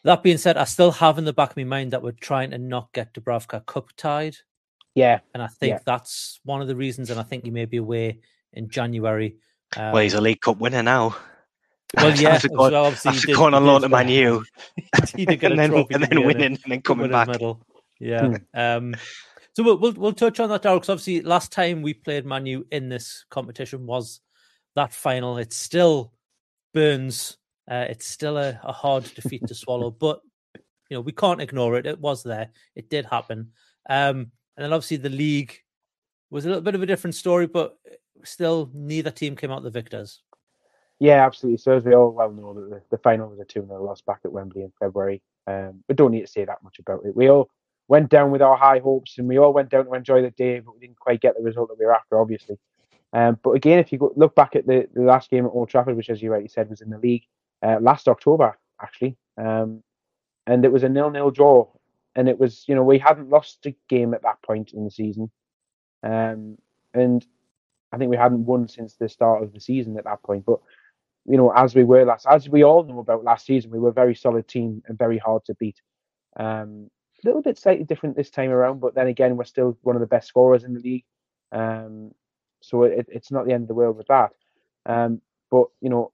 That 0.05 0.23
being 0.23 0.39
said, 0.39 0.57
I 0.57 0.65
still 0.65 0.91
have 0.93 1.19
in 1.19 1.25
the 1.25 1.33
back 1.33 1.51
of 1.51 1.57
my 1.57 1.65
mind 1.65 1.93
that 1.93 2.03
we're 2.03 2.13
trying 2.13 2.51
to 2.51 2.59
not 2.59 2.93
get 2.93 3.15
Dubravka 3.15 3.65
cup 3.67 3.91
tied. 3.97 4.37
Yeah. 4.95 5.21
And 5.33 5.43
I 5.43 5.47
think 5.47 5.71
yeah. 5.71 5.79
that's 5.87 6.41
one 6.45 6.61
of 6.61 6.69
the 6.69 6.77
reasons, 6.77 7.11
and 7.11 7.21
I 7.21 7.23
think 7.23 7.45
he 7.45 7.51
may 7.51 7.65
be 7.65 7.77
away 7.79 8.21
in 8.53 8.69
January. 8.69 9.37
Um, 9.77 9.93
well, 9.93 10.03
he's 10.03 10.15
a 10.15 10.21
League 10.21 10.41
Cup 10.41 10.59
winner 10.59 10.83
now. 10.83 11.17
Well, 11.97 12.17
yeah, 12.17 12.31
after 12.31 12.49
going, 12.49 12.73
well, 12.73 12.87
after 12.87 13.35
going 13.35 13.55
on 13.55 13.65
loan 13.65 13.83
to 13.83 13.89
Man 13.89 14.09
U, 14.09 14.45
and 15.19 15.41
then, 15.41 15.75
and 15.75 16.03
then 16.05 16.27
winning 16.27 16.43
and 16.43 16.59
then 16.67 16.83
coming 16.83 17.11
back. 17.11 17.29
Medal. 17.29 17.61
Yeah. 18.01 18.37
Hmm. 18.55 18.61
Um, 18.61 18.95
So 19.55 19.63
we'll, 19.63 19.77
we'll, 19.79 19.93
we'll 19.93 20.13
touch 20.15 20.41
on 20.41 20.49
that, 20.49 20.63
Darryl, 20.63 20.77
because 20.77 20.89
obviously 20.89 21.21
last 21.21 21.53
time 21.53 21.83
we 21.83 21.93
played 21.93 22.25
Manu 22.25 22.65
in 22.71 22.89
this 22.89 23.27
competition 23.31 23.87
was 23.87 24.21
that 24.77 24.95
final. 24.95 25.37
It 25.37 25.53
still 25.53 26.15
burns. 26.73 27.37
Uh, 27.71 27.87
it's 27.89 28.07
still 28.07 28.39
a, 28.39 28.59
a 28.65 28.73
hard 28.73 29.05
defeat 29.15 29.47
to 29.47 29.55
swallow, 29.55 29.91
but 29.91 30.21
you 30.89 30.97
know 30.97 31.03
we 31.03 31.13
can't 31.13 31.41
ignore 31.41 31.77
it. 31.77 31.87
It 31.87 32.01
was 32.01 32.23
there. 32.23 32.49
It 32.75 32.89
did 32.89 33.05
happen. 33.05 33.53
Um, 33.89 34.33
and 34.57 34.65
then 34.65 34.73
obviously 34.73 34.97
the 34.97 35.11
league 35.11 35.59
was 36.31 36.45
a 36.47 36.49
little 36.49 36.63
bit 36.63 36.75
of 36.75 36.83
a 36.83 36.87
different 36.87 37.15
story, 37.15 37.47
but 37.47 37.77
still 38.25 38.71
neither 38.75 39.11
team 39.11 39.37
came 39.37 39.51
out 39.51 39.63
the 39.63 39.71
victors. 39.71 40.23
Yeah, 40.99 41.25
absolutely. 41.27 41.59
So 41.59 41.77
as 41.77 41.85
we 41.85 41.95
all 41.95 42.11
well 42.11 42.31
know, 42.31 42.55
that 42.55 42.71
the, 42.71 42.83
the 42.97 43.03
final 43.03 43.29
was 43.29 43.41
a 43.41 43.45
2 43.45 43.67
0 43.67 43.85
loss 43.85 44.01
back 44.03 44.21
at 44.25 44.33
Wembley 44.33 44.63
in 44.63 44.73
February. 44.79 45.23
Um, 45.47 45.83
we 45.89 45.95
don't 45.95 46.13
need 46.13 46.21
to 46.21 46.27
say 46.27 46.45
that 46.45 46.63
much 46.63 46.79
about 46.79 47.05
it. 47.05 47.17
We 47.17 47.29
all 47.29 47.51
went 47.89 48.09
down 48.09 48.31
with 48.31 48.41
our 48.41 48.57
high 48.57 48.79
hopes 48.79 49.19
and 49.19 49.29
we 49.29 49.39
all 49.39 49.53
went 49.53 49.69
down 49.69 49.87
to 49.87 49.95
enjoy 49.95 50.23
the 50.23 50.31
day, 50.31 50.61
but 50.61 50.75
we 50.75 50.81
didn't 50.81 50.99
quite 50.99 51.21
get 51.21 51.37
the 51.37 51.43
result 51.43 51.69
that 51.69 51.79
we 51.79 51.85
were 51.85 51.95
after, 51.95 52.21
obviously. 52.21 52.57
Um, 53.13 53.39
but 53.43 53.51
again, 53.51 53.79
if 53.79 53.93
you 53.93 53.99
go, 53.99 54.13
look 54.17 54.35
back 54.35 54.57
at 54.57 54.67
the, 54.67 54.89
the 54.95 55.03
last 55.03 55.31
game 55.31 55.45
at 55.45 55.51
Old 55.53 55.69
Trafford, 55.69 55.97
which, 55.97 56.09
as 56.09 56.23
you 56.23 56.31
rightly 56.31 56.49
said, 56.49 56.71
was 56.71 56.81
in 56.81 56.91
the 56.91 56.99
league 56.99 57.25
uh, 57.63 57.79
last 57.81 58.09
October, 58.09 58.59
actually, 58.81 59.17
um, 59.37 59.83
and 60.47 60.65
it 60.65 60.73
was 60.73 60.83
a 60.83 60.89
nil-nil 60.89 61.31
draw, 61.31 61.69
and 62.15 62.29
it 62.29 62.39
was 62.39 62.65
you 62.67 62.75
know 62.75 62.83
we 62.83 62.99
hadn't 62.99 63.29
lost 63.29 63.65
a 63.67 63.75
game 63.89 64.15
at 64.15 64.23
that 64.23 64.41
point 64.43 64.73
in 64.73 64.85
the 64.85 64.91
season, 64.91 65.31
um, 66.03 66.57
and 66.95 67.27
I 67.93 67.99
think 67.99 68.11
we 68.11 68.17
hadn't 68.17 68.47
won 68.47 68.69
since 68.69 68.95
the 68.95 69.09
start 69.09 69.43
of 69.43 69.53
the 69.53 69.61
season 69.61 69.97
at 69.99 70.05
that 70.05 70.23
point. 70.23 70.45
But 70.47 70.61
you 71.25 71.37
know, 71.37 71.51
as 71.51 71.75
we 71.75 71.85
were 71.85 72.05
last, 72.05 72.27
as 72.27 72.49
we 72.49 72.65
all 72.65 72.83
know 72.85 72.99
about 72.99 73.25
last 73.25 73.47
season, 73.47 73.71
we 73.71 73.79
were 73.79 73.91
a 73.91 73.93
very 73.93 74.15
solid 74.15 74.49
team 74.49 74.83
and 74.87 74.99
very 74.99 75.19
hard 75.19 75.45
to 75.47 75.55
beat. 75.55 75.81
Um, 76.39 76.91
a 77.23 77.29
little 77.29 77.43
bit 77.43 77.59
slightly 77.59 77.85
different 77.85 78.17
this 78.17 78.31
time 78.31 78.51
around, 78.51 78.81
but 78.81 78.95
then 78.95 79.07
again, 79.07 79.37
we're 79.37 79.45
still 79.45 79.79
one 79.83 79.95
of 79.95 80.01
the 80.01 80.07
best 80.07 80.29
scorers 80.29 80.65
in 80.65 80.75
the 80.75 80.81
league. 80.81 81.05
Um, 81.53 82.13
so 82.61 82.85
it, 82.85 83.07
it's 83.09 83.31
not 83.31 83.47
the 83.47 83.53
end 83.53 83.63
of 83.63 83.69
the 83.69 83.75
world 83.75 83.97
with 83.97 84.09
that. 84.09 84.33
Um, 84.87 85.21
but 85.51 85.67
you 85.81 85.91
know, 85.91 86.13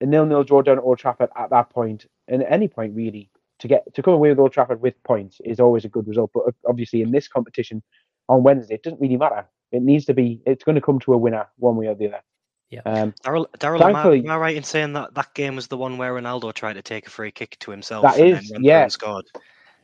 a 0.00 0.06
nil-nil 0.06 0.44
draw 0.44 0.62
down 0.62 0.78
at 0.78 0.84
Old 0.84 0.98
Trafford 0.98 1.30
at 1.36 1.50
that 1.50 1.70
point, 1.70 2.06
and 2.26 2.42
at 2.42 2.50
any 2.50 2.68
point 2.68 2.96
really, 2.96 3.30
to 3.60 3.68
get 3.68 3.94
to 3.94 4.02
come 4.02 4.14
away 4.14 4.30
with 4.30 4.38
Old 4.40 4.52
Trafford 4.52 4.80
with 4.80 5.00
points 5.04 5.40
is 5.44 5.60
always 5.60 5.84
a 5.84 5.88
good 5.88 6.08
result. 6.08 6.30
But 6.34 6.54
obviously, 6.66 7.02
in 7.02 7.12
this 7.12 7.28
competition 7.28 7.82
on 8.28 8.42
Wednesday, 8.42 8.74
it 8.74 8.82
doesn't 8.82 9.00
really 9.00 9.16
matter. 9.16 9.46
It 9.74 9.82
needs 9.82 10.04
to 10.06 10.14
be. 10.14 10.40
It's 10.46 10.64
going 10.64 10.76
to 10.76 10.80
come 10.80 11.00
to 11.00 11.12
a 11.12 11.18
winner 11.18 11.46
one 11.56 11.76
way 11.76 11.86
or 11.86 11.94
the 11.94 12.08
other. 12.08 12.20
Yeah. 12.70 12.80
Um, 12.86 13.14
Daryl, 13.24 13.46
Daryl 13.58 13.80
am, 13.82 13.96
I, 13.96 14.14
am 14.14 14.30
I 14.30 14.36
right 14.36 14.56
in 14.56 14.64
saying 14.64 14.94
that 14.94 15.14
that 15.14 15.34
game 15.34 15.54
was 15.54 15.68
the 15.68 15.76
one 15.76 15.98
where 15.98 16.12
Ronaldo 16.12 16.52
tried 16.52 16.74
to 16.74 16.82
take 16.82 17.06
a 17.06 17.10
free 17.10 17.30
kick 17.30 17.56
to 17.60 17.70
himself? 17.70 18.02
That 18.02 18.18
and 18.18 18.38
is, 18.38 18.50
then 18.50 18.64
yeah. 18.64 18.88
scored. 18.88 19.26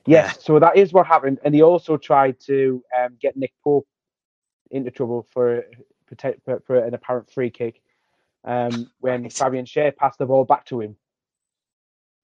Yes, 0.06 0.42
so 0.42 0.58
that 0.58 0.76
is 0.76 0.92
what 0.92 1.06
happened, 1.06 1.40
and 1.44 1.54
he 1.54 1.62
also 1.62 1.98
tried 1.98 2.40
to 2.46 2.82
um, 2.98 3.18
get 3.20 3.36
Nick 3.36 3.52
Pope 3.62 3.86
into 4.70 4.90
trouble 4.90 5.26
for 5.30 5.64
for, 6.44 6.60
for 6.66 6.76
an 6.78 6.94
apparent 6.94 7.30
free 7.30 7.50
kick 7.50 7.82
um, 8.44 8.90
when 9.00 9.28
Fabian 9.28 9.66
Schär 9.66 9.94
passed 9.94 10.18
the 10.18 10.26
ball 10.26 10.44
back 10.44 10.64
to 10.66 10.80
him, 10.80 10.96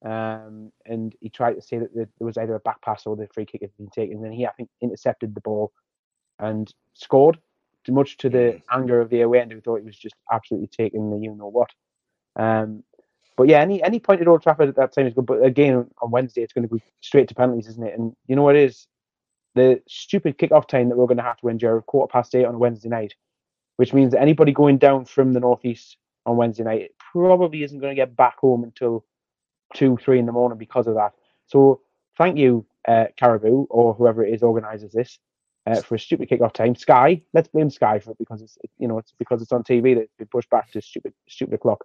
um, 0.05 0.73
and 0.85 1.15
he 1.21 1.29
tried 1.29 1.55
to 1.55 1.63
say 1.63 1.79
that 1.79 1.95
there 1.95 2.09
was 2.21 2.37
either 2.37 2.55
a 2.55 2.61
back 2.61 2.81
pass 2.83 3.07
or 3.07 3.17
the 3.17 3.29
free 3.29 3.47
kick 3.47 3.63
had 3.63 3.77
been 3.77 3.91
taken. 3.91 4.17
And 4.17 4.25
then 4.25 4.33
he, 4.33 4.47
I 4.47 4.53
think, 4.53 4.69
intercepted 4.81 5.35
the 5.35 5.41
ball 5.41 5.73
and 6.39 6.73
scored, 6.95 7.39
much 7.93 8.17
to 8.19 8.29
the 8.29 8.61
anger 8.71 9.01
of 9.01 9.11
the 9.11 9.21
away 9.23 9.41
end 9.41 9.53
who 9.53 9.61
thought 9.61 9.81
he 9.81 9.87
was 9.87 9.97
just 9.97 10.15
absolutely 10.33 10.69
taking 10.69 11.11
the 11.11 11.19
you 11.19 11.35
know 11.35 11.49
what. 11.49 11.71
Um, 12.37 12.83
but 13.37 13.49
yeah, 13.49 13.61
any 13.61 13.83
any 13.83 14.01
point 14.01 14.21
at 14.21 14.29
Old 14.29 14.43
Trafford 14.43 14.69
at 14.69 14.77
that 14.77 14.93
time 14.93 15.07
is 15.07 15.15
good. 15.15 15.27
But 15.27 15.45
again, 15.45 15.87
on 16.01 16.11
Wednesday, 16.11 16.43
it's 16.43 16.53
going 16.53 16.67
to 16.67 16.75
go 16.75 16.81
straight 17.01 17.29
to 17.29 17.35
penalties, 17.35 17.69
isn't 17.69 17.87
it? 17.87 17.99
And 17.99 18.15
you 18.27 18.37
know 18.37 18.43
what 18.43 18.57
it 18.57 18.63
is? 18.63 18.87
The 19.55 19.81
stupid 19.89 20.39
kick-off 20.39 20.67
time 20.67 20.89
that 20.89 20.97
we're 20.97 21.07
going 21.07 21.17
to 21.17 21.23
have 21.23 21.39
to 21.39 21.49
endure, 21.49 21.81
quarter 21.83 22.11
past 22.11 22.35
eight 22.35 22.45
on 22.45 22.55
a 22.55 22.59
Wednesday 22.59 22.89
night, 22.89 23.15
which 23.77 23.93
means 23.93 24.13
that 24.13 24.21
anybody 24.21 24.53
going 24.53 24.79
down 24.79 25.05
from 25.05 25.33
the 25.33 25.41
northeast 25.41 25.97
on 26.27 26.37
Wednesday 26.37 26.65
night 26.65 26.91
probably 27.13 27.63
isn't 27.63 27.79
going 27.79 27.91
to 27.91 28.01
get 28.01 28.17
back 28.17 28.39
home 28.39 28.65
until 28.65 29.05
two, 29.75 29.97
three 30.03 30.19
in 30.19 30.27
the 30.27 30.33
morning 30.33 30.59
because 30.59 30.87
of 30.87 30.95
that. 30.95 31.13
So 31.47 31.81
thank 32.19 32.37
you, 32.37 32.67
uh, 32.89 33.07
Carabao, 33.17 33.67
or 33.71 33.95
whoever 33.95 34.25
it 34.25 34.35
is 34.35 34.43
organises 34.43 34.93
this, 34.93 35.19
uh, 35.67 35.83
for 35.83 35.97
a 35.97 35.99
stupid 35.99 36.29
kick-off 36.29 36.53
time. 36.53 36.75
Sky, 36.75 37.23
let's 37.33 37.49
blame 37.49 37.71
Sky 37.71 37.99
for 37.99 38.13
it 38.13 38.19
because 38.19 38.43
it's 38.43 38.57
you 38.79 38.89
know 38.89 38.99
it's 38.99 39.13
because 39.19 39.43
it's 39.43 39.53
on 39.53 39.65
TV 39.65 39.95
that 39.95 40.03
it's 40.03 40.17
been 40.17 40.29
pushed 40.29 40.51
back 40.51 40.71
to 40.73 40.81
stupid 40.81 41.13
stupid 41.29 41.55
o'clock. 41.55 41.85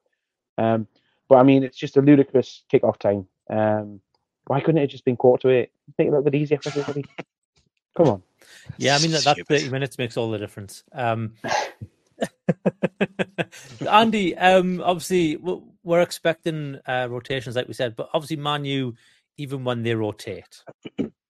Um, 0.58 0.88
but 1.28 1.38
I 1.38 1.44
mean, 1.44 1.64
it's 1.64 1.78
just 1.78 1.98
a 1.98 2.02
ludicrous 2.02 2.64
kick-off 2.70 3.00
time. 3.00 3.28
Um, 3.50 4.02
why 4.48 4.60
couldn't 4.60 4.78
it 4.78 4.82
have 4.82 4.90
just 4.90 5.06
been 5.06 5.18
quarter 5.18 5.50
to 5.50 5.56
eight? 5.56 5.72
Make 5.98 6.08
it 6.08 6.10
a 6.10 6.12
little 6.12 6.30
bit 6.30 6.36
easier 6.36 6.60
for 6.60 6.70
everybody. 6.70 7.06
Come 7.98 8.08
on. 8.08 8.24
Yeah, 8.78 8.96
I 8.96 9.00
mean 9.00 9.12
that, 9.12 9.24
that 9.24 9.48
thirty 9.48 9.70
minutes 9.70 9.98
makes 9.98 10.18
all 10.18 10.30
the 10.30 10.38
difference. 10.38 10.84
Um, 10.92 11.36
Andy, 13.90 14.38
um, 14.38 14.82
obviously 14.82 15.38
we're 15.84 16.02
expecting 16.02 16.80
uh, 16.88 17.08
rotations, 17.10 17.56
like 17.56 17.68
we 17.68 17.74
said, 17.74 17.96
but 17.96 18.10
obviously 18.14 18.38
Manu, 18.38 18.94
even 19.38 19.64
when 19.64 19.84
they 19.84 19.96
rotate, 19.96 20.64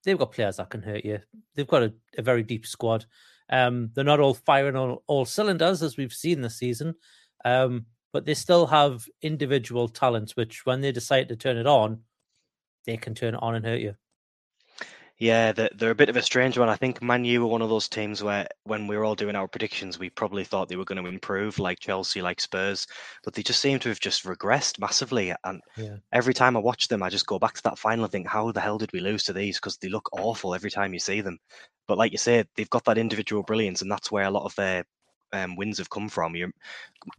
they've 0.04 0.18
got 0.18 0.32
players 0.32 0.58
that 0.58 0.70
can 0.70 0.82
hurt 0.82 1.06
you. 1.06 1.20
They've 1.56 1.68
got 1.68 1.84
a, 1.84 1.94
a 2.18 2.22
very 2.22 2.44
deep 2.44 2.66
squad. 2.66 3.06
Um, 3.50 3.92
they're 3.94 4.04
not 4.04 4.20
all 4.20 4.34
firing 4.34 4.76
on 4.76 4.98
all 5.08 5.26
cylinders 5.26 5.84
as 5.84 5.98
we've 5.98 6.14
seen 6.14 6.42
this 6.42 6.58
season, 6.58 6.96
um, 7.44 7.86
but 8.14 8.26
they 8.26 8.34
still 8.34 8.68
have 8.68 9.06
individual 9.22 9.90
talents, 9.90 10.36
which 10.36 10.66
when 10.66 10.82
they 10.82 10.92
decide 10.92 11.30
to 11.30 11.36
turn 11.36 11.58
it 11.58 11.68
on, 11.68 12.02
they 12.86 12.98
can 12.98 13.14
turn 13.14 13.36
it 13.36 13.44
on 13.44 13.56
and 13.56 13.66
hurt 13.66 13.82
you. 13.82 13.96
Yeah, 15.22 15.52
they're, 15.52 15.70
they're 15.76 15.92
a 15.92 15.96
bit 15.96 16.10
of 16.10 16.18
a 16.18 16.22
strange 16.24 16.58
one. 16.58 16.68
I 16.68 16.76
think 16.76 17.00
Man 17.04 17.24
U 17.26 17.42
were 17.42 17.48
one 17.48 17.62
of 17.62 17.70
those 17.70 17.88
teams 17.88 18.24
where, 18.24 18.48
when 18.64 18.88
we 18.88 18.98
were 18.98 19.06
all 19.06 19.14
doing 19.14 19.36
our 19.36 19.48
predictions, 19.48 20.00
we 20.00 20.10
probably 20.10 20.44
thought 20.44 20.68
they 20.68 20.76
were 20.76 20.84
going 20.84 21.04
to 21.04 21.08
improve, 21.08 21.60
like 21.60 21.80
Chelsea, 21.80 22.24
like 22.24 22.42
Spurs, 22.42 22.88
but 23.24 23.36
they 23.36 23.44
just 23.44 23.62
seem 23.62 23.78
to 23.78 23.90
have 23.90 24.00
just 24.00 24.24
regressed 24.24 24.80
massively. 24.80 25.32
And 25.44 25.62
yeah. 25.78 25.98
every 26.12 26.34
time 26.34 26.58
I 26.58 26.60
watch 26.60 26.88
them, 26.88 27.04
I 27.04 27.10
just 27.10 27.28
go 27.28 27.38
back 27.38 27.54
to 27.54 27.64
that 27.66 27.78
final 27.78 28.06
and 28.06 28.12
think, 28.12 28.28
how 28.28 28.52
the 28.52 28.62
hell 28.62 28.80
did 28.80 28.92
we 28.94 29.00
lose 29.00 29.24
to 29.26 29.34
these? 29.34 29.58
Because 29.58 29.78
they 29.78 29.90
look 29.90 30.10
awful 30.12 30.56
every 30.56 30.72
time 30.72 30.92
you 30.92 31.00
see 31.00 31.22
them. 31.22 31.38
But 31.88 32.00
like 32.00 32.12
you 32.12 32.18
say, 32.18 32.44
they've 32.56 32.68
got 32.72 32.86
that 32.86 32.98
individual 32.98 33.44
brilliance, 33.44 33.84
and 33.84 33.92
that's 33.92 34.12
where 34.12 34.26
a 34.26 34.32
lot 34.32 34.46
of 34.46 34.56
their 34.56 34.86
um, 35.34 35.56
wins 35.56 35.78
have 35.78 35.90
come 35.90 36.10
from. 36.10 36.36
You 36.36 36.52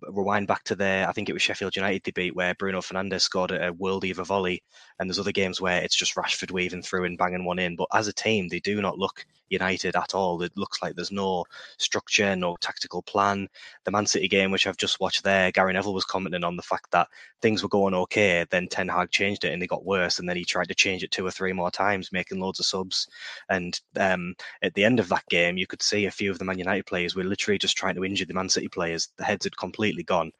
rewind 0.02 0.46
back 0.46 0.64
to 0.64 0.74
their, 0.76 1.08
I 1.08 1.12
think 1.12 1.28
it 1.28 1.32
was 1.32 1.42
Sheffield 1.42 1.76
United 1.76 2.02
debate 2.02 2.36
where 2.36 2.54
Bruno 2.54 2.80
Fernandes 2.80 3.22
scored 3.22 3.50
a 3.50 3.72
worldie 3.72 4.12
of 4.12 4.18
a 4.18 4.24
volley, 4.24 4.62
and 4.98 5.08
there's 5.08 5.18
other 5.18 5.32
games 5.32 5.60
where 5.60 5.82
it's 5.82 5.96
just 5.96 6.14
Rashford 6.14 6.50
weaving 6.50 6.82
through 6.82 7.04
and 7.04 7.18
banging 7.18 7.44
one 7.44 7.58
in. 7.58 7.76
But 7.76 7.88
as 7.92 8.08
a 8.08 8.12
team, 8.12 8.48
they 8.48 8.60
do 8.60 8.80
not 8.80 8.98
look 8.98 9.26
united 9.52 9.94
at 9.94 10.14
all. 10.14 10.42
It 10.42 10.56
looks 10.56 10.82
like 10.82 10.96
there's 10.96 11.12
no 11.12 11.44
structure, 11.78 12.34
no 12.34 12.56
tactical 12.60 13.02
plan. 13.02 13.48
The 13.84 13.90
Man 13.90 14.06
City 14.06 14.26
game, 14.26 14.50
which 14.50 14.66
I've 14.66 14.76
just 14.76 14.98
watched 14.98 15.22
there, 15.22 15.52
Gary 15.52 15.72
Neville 15.74 15.94
was 15.94 16.04
commenting 16.04 16.42
on 16.42 16.56
the 16.56 16.62
fact 16.62 16.90
that 16.90 17.08
things 17.40 17.62
were 17.62 17.68
going 17.68 17.94
okay, 17.94 18.46
then 18.50 18.66
Ten 18.66 18.88
Hag 18.88 19.10
changed 19.10 19.44
it 19.44 19.52
and 19.52 19.60
they 19.60 19.66
got 19.66 19.84
worse, 19.84 20.18
and 20.18 20.28
then 20.28 20.36
he 20.36 20.44
tried 20.44 20.68
to 20.68 20.74
change 20.74 21.04
it 21.04 21.10
two 21.10 21.26
or 21.26 21.30
three 21.30 21.52
more 21.52 21.70
times, 21.70 22.12
making 22.12 22.40
loads 22.40 22.60
of 22.60 22.66
subs. 22.66 23.06
And 23.48 23.78
um, 23.96 24.34
at 24.62 24.74
the 24.74 24.84
end 24.84 24.98
of 24.98 25.08
that 25.10 25.28
game, 25.28 25.56
you 25.56 25.66
could 25.66 25.82
see 25.82 26.06
a 26.06 26.10
few 26.10 26.30
of 26.30 26.38
the 26.38 26.44
Man 26.44 26.58
United 26.58 26.86
players 26.86 27.14
were 27.14 27.24
literally 27.24 27.58
just 27.58 27.76
trying 27.76 27.94
to 27.94 28.01
injure 28.04 28.24
the 28.24 28.34
Man 28.34 28.48
City 28.48 28.68
players. 28.68 29.08
The 29.16 29.24
heads 29.24 29.44
had 29.44 29.56
completely 29.56 30.02
gone. 30.02 30.32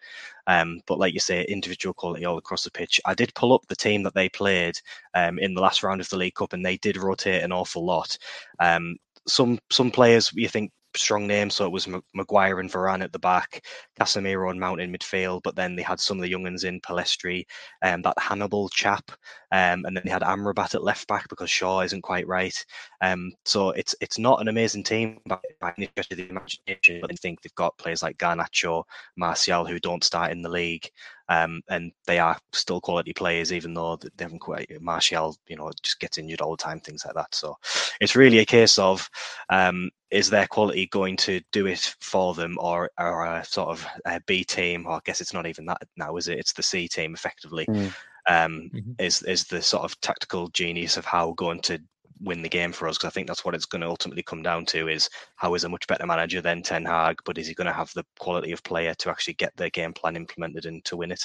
Um, 0.47 0.81
but 0.87 0.99
like 0.99 1.14
you 1.14 1.21
say, 1.21 1.45
individual 1.45 1.95
quality 1.95 2.25
all 2.25 2.38
across 2.38 2.64
the 2.64 2.71
pitch. 2.71 3.00
I 3.04 3.14
did 3.14 3.35
pull 3.35 3.52
up 3.52 3.66
the 3.69 3.76
team 3.76 4.02
that 4.02 4.14
they 4.14 4.28
played 4.28 4.75
um, 5.14 5.38
in 5.38 5.54
the 5.54 5.61
last 5.61 5.83
round 5.83 6.00
of 6.00 6.09
the 6.09 6.16
League 6.16 6.35
Cup, 6.35 6.52
and 6.52 6.64
they 6.64 6.76
did 6.78 6.97
rotate 6.97 7.42
an 7.42 7.52
awful 7.52 7.85
lot. 7.85 8.16
Um, 8.59 8.97
some 9.28 9.59
some 9.71 9.90
players 9.90 10.33
you 10.35 10.49
think 10.49 10.73
strong 10.96 11.26
names, 11.26 11.54
so 11.54 11.66
it 11.66 11.72
was 11.72 11.88
Maguire 12.14 12.61
and 12.61 12.70
Varane 12.70 13.02
at 13.02 13.12
the 13.12 13.18
back, 13.18 13.64
Casemiro 13.99 14.50
and 14.50 14.61
Mount 14.61 14.80
in 14.80 14.92
midfield, 14.92 15.42
but 15.42 15.56
then 15.56 15.76
they 15.76 15.82
had 15.82 16.00
some 16.00 16.18
of 16.18 16.22
the 16.22 16.28
young 16.30 16.42
ones 16.42 16.64
in 16.64 16.80
Pellistri, 16.80 17.44
um, 17.82 18.02
that 18.02 18.18
Hannibal 18.18 18.68
chap, 18.68 19.11
um, 19.52 19.84
and 19.84 19.96
then 19.96 20.02
they 20.04 20.11
had 20.11 20.22
Amrabat 20.22 20.75
at 20.75 20.84
left 20.84 21.06
back 21.08 21.28
because 21.28 21.50
Shaw 21.50 21.80
isn't 21.80 22.02
quite 22.02 22.26
right. 22.26 22.54
Um, 23.00 23.32
so 23.44 23.70
it's 23.70 23.94
it's 24.00 24.18
not 24.18 24.40
an 24.40 24.49
amazing 24.49 24.84
team 24.84 25.18
by, 25.26 25.38
by 25.61 25.72
any 25.76 25.87
stretch 25.88 26.11
of 26.11 26.16
the 26.18 26.28
imagination, 26.28 27.00
but 27.00 27.12
I 27.12 27.16
think 27.16 27.42
they've 27.42 27.54
got 27.54 27.76
players 27.78 28.02
like 28.02 28.18
Garnacho, 28.18 28.84
Martial 29.16 29.64
who 29.64 29.78
don't 29.78 30.04
start 30.04 30.32
in 30.32 30.42
the 30.42 30.49
league. 30.49 30.88
Um, 31.29 31.62
and 31.69 31.93
they 32.07 32.19
are 32.19 32.38
still 32.52 32.81
quality 32.81 33.12
players, 33.12 33.52
even 33.52 33.75
though 33.75 33.97
they 33.97 34.25
haven't 34.25 34.41
quite. 34.41 34.71
Martial, 34.81 35.37
you 35.49 35.57
know, 35.57 35.71
just 35.83 36.00
gets 36.00 36.19
injured 36.19 36.41
all 36.41 36.52
the 36.52 36.62
time, 36.62 36.81
things 36.81 37.05
like 37.05 37.14
that. 37.14 37.35
So 37.35 37.57
it's 38.00 38.17
really 38.17 38.38
a 38.38 38.45
case 38.45 38.79
of 38.79 39.09
um, 39.49 39.91
is 40.11 40.29
their 40.29 40.47
quality 40.47 40.87
going 40.88 41.17
to 41.19 41.41
do 41.52 41.67
it 41.67 41.95
for 42.00 42.35
them, 42.35 42.57
or, 42.61 42.91
or 42.99 43.25
a 43.25 43.45
sort 43.45 43.69
of 43.69 43.87
a 44.05 44.21
B 44.26 44.45
team, 44.45 44.87
or 44.87 44.97
I 44.97 45.00
guess 45.05 45.21
it's 45.21 45.35
not 45.35 45.47
even 45.47 45.67
that 45.67 45.83
now, 45.97 46.17
is 46.17 46.29
it? 46.29 46.38
It's 46.38 46.52
the 46.52 46.62
C 46.62 46.88
team, 46.88 47.14
effectively. 47.14 47.67
Mm. 47.67 47.95
Um, 48.29 48.71
mm-hmm. 48.73 48.93
Is 48.99 49.23
is 49.23 49.45
the 49.45 49.61
sort 49.61 49.83
of 49.83 50.00
tactical 50.00 50.49
genius 50.49 50.97
of 50.97 51.05
Howe 51.05 51.33
going 51.33 51.61
to 51.62 51.81
win 52.23 52.43
the 52.43 52.49
game 52.49 52.73
for 52.73 52.88
us 52.88 52.97
because 52.97 53.09
I 53.09 53.11
think 53.12 53.26
that's 53.26 53.45
what 53.45 53.55
it's 53.55 53.67
going 53.67 53.81
to 53.83 53.88
ultimately 53.88 54.23
come 54.23 54.43
down 54.43 54.64
to 54.67 54.88
is 54.88 55.11
Howe 55.37 55.55
is 55.55 55.64
a 55.64 55.69
much 55.69 55.87
better 55.87 56.07
manager 56.07 56.41
than 56.41 56.62
Ten 56.62 56.85
Hag, 56.85 57.19
but 57.25 57.38
is 57.38 57.47
he 57.47 57.55
going 57.55 57.67
to 57.67 57.73
have 57.73 57.93
the 57.95 58.05
quality 58.19 58.52
of 58.52 58.62
player 58.62 58.95
to 58.95 59.11
actually 59.11 59.35
get 59.35 59.57
their 59.57 59.71
game 59.71 59.93
plan 59.93 60.17
implemented 60.17 60.67
and 60.67 60.85
to 60.85 60.97
win 60.97 61.12
it? 61.12 61.25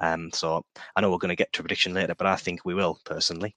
Um, 0.00 0.30
so 0.32 0.64
I 0.96 1.00
know 1.00 1.10
we're 1.10 1.18
going 1.18 1.28
to 1.30 1.36
get 1.36 1.52
to 1.52 1.62
prediction 1.62 1.94
later, 1.94 2.14
but 2.16 2.26
I 2.26 2.36
think 2.36 2.64
we 2.64 2.74
will 2.74 2.98
personally. 3.04 3.54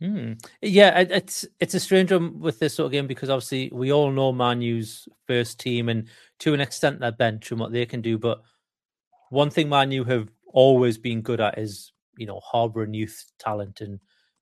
Hmm. 0.00 0.32
Yeah, 0.62 0.98
it, 1.00 1.10
it's 1.10 1.46
it's 1.60 1.74
a 1.74 1.80
strange 1.80 2.10
one 2.10 2.40
with 2.40 2.58
this 2.58 2.74
sort 2.74 2.86
of 2.86 2.92
game 2.92 3.06
because 3.06 3.28
obviously 3.28 3.68
we 3.70 3.92
all 3.92 4.10
know 4.10 4.32
Manu's 4.32 5.06
first 5.26 5.60
team 5.60 5.90
and 5.90 6.08
to 6.38 6.54
an 6.54 6.60
extent 6.60 7.00
their 7.00 7.12
bench 7.12 7.50
and 7.50 7.60
what 7.60 7.70
they 7.70 7.84
can 7.84 8.00
do. 8.00 8.16
But 8.16 8.40
one 9.28 9.50
thing 9.50 9.68
Manu 9.68 10.04
have 10.04 10.30
always 10.46 10.96
been 10.96 11.20
good 11.20 11.40
at 11.40 11.58
is 11.58 11.92
you 12.16 12.24
know 12.24 12.40
harboring 12.42 12.94
youth 12.94 13.30
talent 13.38 13.82
and 13.82 14.00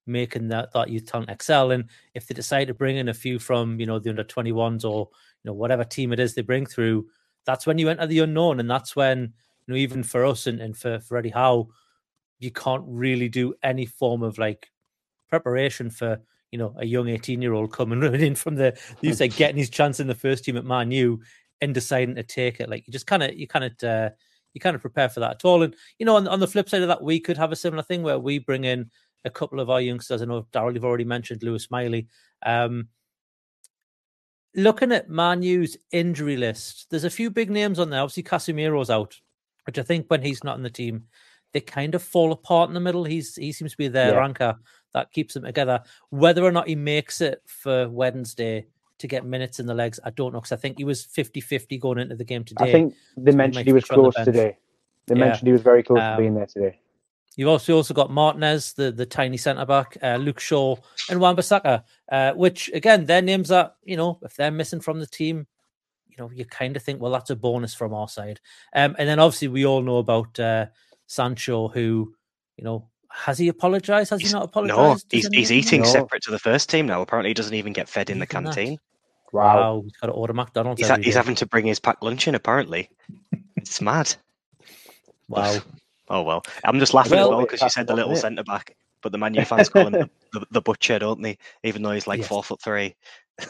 making 0.08 0.48
that 0.48 0.72
that 0.72 0.88
youth 0.88 1.06
talent 1.06 1.30
excel. 1.30 1.70
And 1.70 1.84
if 2.14 2.26
they 2.26 2.34
decide 2.34 2.66
to 2.66 2.74
bring 2.74 2.96
in 2.96 3.08
a 3.08 3.14
few 3.14 3.38
from 3.38 3.78
you 3.78 3.86
know 3.86 3.98
the 3.98 4.10
under 4.10 4.24
twenty 4.24 4.52
ones 4.52 4.84
or 4.84 5.08
you 5.44 5.48
know 5.48 5.54
whatever 5.54 5.84
team 5.84 6.12
it 6.12 6.20
is 6.20 6.34
they 6.34 6.42
bring 6.42 6.66
through, 6.66 7.06
that's 7.44 7.66
when 7.66 7.78
you 7.78 7.88
enter 7.88 8.06
the 8.06 8.20
unknown, 8.20 8.60
and 8.60 8.70
that's 8.70 8.96
when 8.96 9.32
you 9.66 9.74
know 9.74 9.76
even 9.76 10.02
for 10.02 10.24
us 10.24 10.46
and, 10.46 10.60
and 10.60 10.76
for 10.76 11.00
for 11.00 11.16
Eddie 11.16 11.30
Howe, 11.30 11.68
you 12.38 12.50
can't 12.50 12.84
really 12.86 13.28
do 13.28 13.54
any 13.62 13.86
form 13.86 14.22
of 14.22 14.38
like 14.38 14.70
preparation 15.28 15.90
for 15.90 16.20
you 16.50 16.58
know 16.58 16.74
a 16.78 16.86
young 16.86 17.08
18 17.08 17.42
year 17.42 17.52
old 17.52 17.72
coming 17.72 18.00
running 18.02 18.22
in 18.22 18.34
from 18.34 18.54
the 18.56 18.78
you 19.00 19.12
say 19.14 19.28
getting 19.28 19.56
his 19.56 19.70
chance 19.70 20.00
in 20.00 20.06
the 20.06 20.14
first 20.14 20.44
team 20.44 20.56
at 20.56 20.64
Man 20.64 20.90
U 20.90 21.20
and 21.60 21.74
deciding 21.74 22.14
to 22.14 22.22
take 22.22 22.60
it. 22.60 22.68
Like 22.68 22.86
you 22.86 22.92
just 22.92 23.06
kind 23.06 23.22
of 23.22 23.34
you 23.34 23.46
kind 23.46 23.64
of 23.64 23.88
uh, 23.88 24.10
you 24.54 24.60
kind 24.60 24.76
of 24.76 24.82
prepare 24.82 25.08
for 25.08 25.20
that 25.20 25.32
at 25.32 25.44
all. 25.44 25.62
And 25.62 25.74
you 25.98 26.06
know 26.06 26.16
on, 26.16 26.28
on 26.28 26.40
the 26.40 26.46
flip 26.46 26.68
side 26.68 26.82
of 26.82 26.88
that 26.88 27.02
we 27.02 27.20
could 27.20 27.36
have 27.36 27.52
a 27.52 27.56
similar 27.56 27.82
thing 27.82 28.02
where 28.02 28.18
we 28.18 28.38
bring 28.38 28.64
in 28.64 28.90
a 29.24 29.30
couple 29.30 29.60
of 29.60 29.70
our 29.70 29.80
youngsters 29.80 30.22
I 30.22 30.26
know 30.26 30.46
Daryl 30.52 30.74
you've 30.74 30.84
already 30.84 31.04
mentioned 31.04 31.42
Lewis 31.42 31.70
Miley 31.70 32.06
um 32.44 32.88
looking 34.54 34.92
at 34.92 35.08
Manu's 35.08 35.76
injury 35.92 36.36
list 36.36 36.86
there's 36.90 37.04
a 37.04 37.10
few 37.10 37.30
big 37.30 37.50
names 37.50 37.78
on 37.78 37.90
there 37.90 38.00
obviously 38.00 38.22
Casemiro's 38.22 38.90
out 38.90 39.16
which 39.64 39.78
I 39.78 39.82
think 39.82 40.06
when 40.08 40.22
he's 40.22 40.42
not 40.44 40.56
in 40.56 40.62
the 40.62 40.70
team 40.70 41.04
they 41.52 41.60
kind 41.60 41.94
of 41.94 42.02
fall 42.02 42.32
apart 42.32 42.68
in 42.68 42.74
the 42.74 42.80
middle 42.80 43.04
he's 43.04 43.36
he 43.36 43.52
seems 43.52 43.72
to 43.72 43.76
be 43.78 43.88
their 43.88 44.14
Yeah. 44.14 44.24
anchor 44.24 44.56
that 44.94 45.12
keeps 45.12 45.34
them 45.34 45.44
together. 45.44 45.82
Whether 46.08 46.42
or 46.42 46.50
not 46.50 46.66
he 46.66 46.74
makes 46.74 47.20
it 47.20 47.42
for 47.46 47.88
Wednesday 47.90 48.66
to 48.98 49.06
get 49.06 49.24
minutes 49.24 49.60
in 49.60 49.66
the 49.66 49.74
legs, 49.74 50.00
I 50.02 50.10
don't 50.10 50.32
know 50.32 50.40
because 50.40 50.52
I 50.52 50.56
think 50.56 50.78
he 50.78 50.84
was 50.84 51.04
50 51.04 51.40
50 51.40 51.76
going 51.78 51.98
into 51.98 52.16
the 52.16 52.24
game 52.24 52.42
today. 52.42 52.68
I 52.68 52.72
think 52.72 52.94
they 53.16 53.32
mentioned 53.32 53.66
he 53.66 53.72
was 53.74 53.84
feature 53.84 53.94
on 53.94 54.04
the 54.04 54.12
close 54.12 54.24
today. 54.24 54.56
They 55.06 55.14
Yeah. 55.14 55.20
mentioned 55.26 55.46
he 55.46 55.52
was 55.52 55.62
very 55.62 55.82
close 55.82 56.02
Um, 56.02 56.12
to 56.12 56.16
being 56.16 56.34
there 56.34 56.46
today. 56.46 56.80
You've 57.38 57.48
also 57.48 57.76
also 57.76 57.94
got 57.94 58.10
Martinez, 58.10 58.72
the, 58.72 58.90
the 58.90 59.06
tiny 59.06 59.36
centre 59.36 59.64
back, 59.64 59.96
uh, 60.02 60.16
Luke 60.16 60.40
Shaw, 60.40 60.74
and 61.08 61.20
Wan-Bissaka, 61.20 61.84
uh, 62.10 62.32
which 62.32 62.68
again, 62.74 63.06
their 63.06 63.22
names 63.22 63.52
are, 63.52 63.74
you 63.84 63.96
know, 63.96 64.18
if 64.22 64.34
they're 64.34 64.50
missing 64.50 64.80
from 64.80 64.98
the 64.98 65.06
team, 65.06 65.46
you 66.08 66.16
know, 66.18 66.32
you 66.34 66.44
kind 66.44 66.76
of 66.76 66.82
think, 66.82 67.00
well, 67.00 67.12
that's 67.12 67.30
a 67.30 67.36
bonus 67.36 67.74
from 67.74 67.94
our 67.94 68.08
side. 68.08 68.40
Um, 68.74 68.96
and 68.98 69.08
then 69.08 69.20
obviously 69.20 69.46
we 69.46 69.64
all 69.64 69.82
know 69.82 69.98
about 69.98 70.40
uh, 70.40 70.66
Sancho, 71.06 71.68
who, 71.68 72.12
you 72.56 72.64
know, 72.64 72.88
has 73.08 73.38
he 73.38 73.46
apologized? 73.46 74.10
Has 74.10 74.20
he 74.20 74.32
not 74.32 74.40
No, 74.40 74.44
apologized? 74.72 75.06
he's, 75.08 75.28
he's 75.28 75.52
eating 75.52 75.82
know? 75.82 75.88
separate 75.88 76.22
to 76.24 76.32
the 76.32 76.40
first 76.40 76.68
team 76.68 76.86
now. 76.86 77.02
Apparently, 77.02 77.30
he 77.30 77.34
doesn't 77.34 77.54
even 77.54 77.72
get 77.72 77.88
fed 77.88 78.10
in 78.10 78.18
the 78.18 78.26
Even 78.26 78.44
that. 78.44 78.54
canteen. 78.54 78.78
Wow, 79.32 79.82
he's 79.84 79.96
got 79.96 80.08
to 80.08 80.12
order 80.12 80.32
McDonald's. 80.32 80.80
He's, 80.80 80.88
ha- 80.88 80.94
every 80.94 81.04
he's 81.04 81.14
having 81.14 81.36
to 81.36 81.46
bring 81.46 81.66
his 81.66 81.78
packed 81.78 82.02
lunch 82.02 82.26
in. 82.26 82.34
Apparently, 82.34 82.90
it's 83.56 83.80
mad. 83.80 84.16
Wow. 85.28 85.58
Oh 86.10 86.22
well, 86.22 86.42
I'm 86.64 86.78
just 86.78 86.94
laughing 86.94 87.14
as 87.14 87.18
Well, 87.28 87.30
well 87.30 87.40
because 87.42 87.62
you 87.62 87.70
said 87.70 87.86
the 87.86 87.94
little 87.94 88.16
centre 88.16 88.44
back, 88.44 88.76
but 89.02 89.12
the 89.12 89.18
Man 89.18 89.34
U 89.34 89.44
fans 89.44 89.68
call 89.68 89.86
him 89.86 89.92
the, 89.92 90.10
the, 90.32 90.46
the 90.50 90.60
butcher, 90.62 90.98
don't 90.98 91.22
they? 91.22 91.38
Even 91.64 91.82
though 91.82 91.92
he's 91.92 92.06
like 92.06 92.20
Yes. 92.20 92.28
four 92.28 92.42
foot 92.44 92.60
three. 92.62 92.94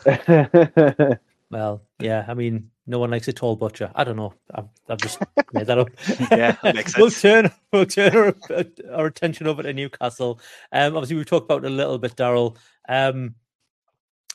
Well, 1.51 1.81
yeah, 1.99 2.27
I 2.29 2.35
mean, 2.35 2.71
no 2.87 2.99
one 2.99 3.11
likes 3.11 3.27
a 3.27 3.33
tall 3.33 3.57
butcher. 3.57 3.91
I 3.95 4.05
don't 4.05 4.17
know. 4.17 4.35
I've, 4.55 4.69
I've 4.87 4.99
just 4.99 5.19
made 5.55 5.67
that 5.67 5.79
up. 5.79 5.89
Yeah, 6.31 6.57
that 6.63 6.75
makes 6.75 6.95
we'll 6.99 7.11
turn 7.11 7.51
we'll 7.73 7.87
turn 7.87 8.15
our, 8.15 8.65
our 8.93 9.07
attention 9.07 9.47
over 9.47 9.63
to 9.63 9.73
Newcastle. 9.73 10.41
Um, 10.73 10.95
obviously, 10.95 11.17
we've 11.17 11.25
talked 11.25 11.47
about 11.47 11.65
it 11.65 11.69
a 11.69 11.75
little 11.75 11.97
bit, 11.97 12.17
Daryl. 12.17 12.57
Um, 12.87 13.35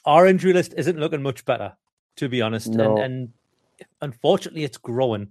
our 0.05 0.25
injury 0.25 0.53
list 0.53 0.73
isn't 0.75 0.97
looking 0.99 1.21
much 1.21 1.45
better, 1.45 1.73
to 2.17 2.27
be 2.29 2.41
honest, 2.41 2.69
No. 2.69 2.97
and, 2.97 3.03
and 3.03 3.33
unfortunately, 4.01 4.63
it's 4.63 4.77
growing. 4.79 5.29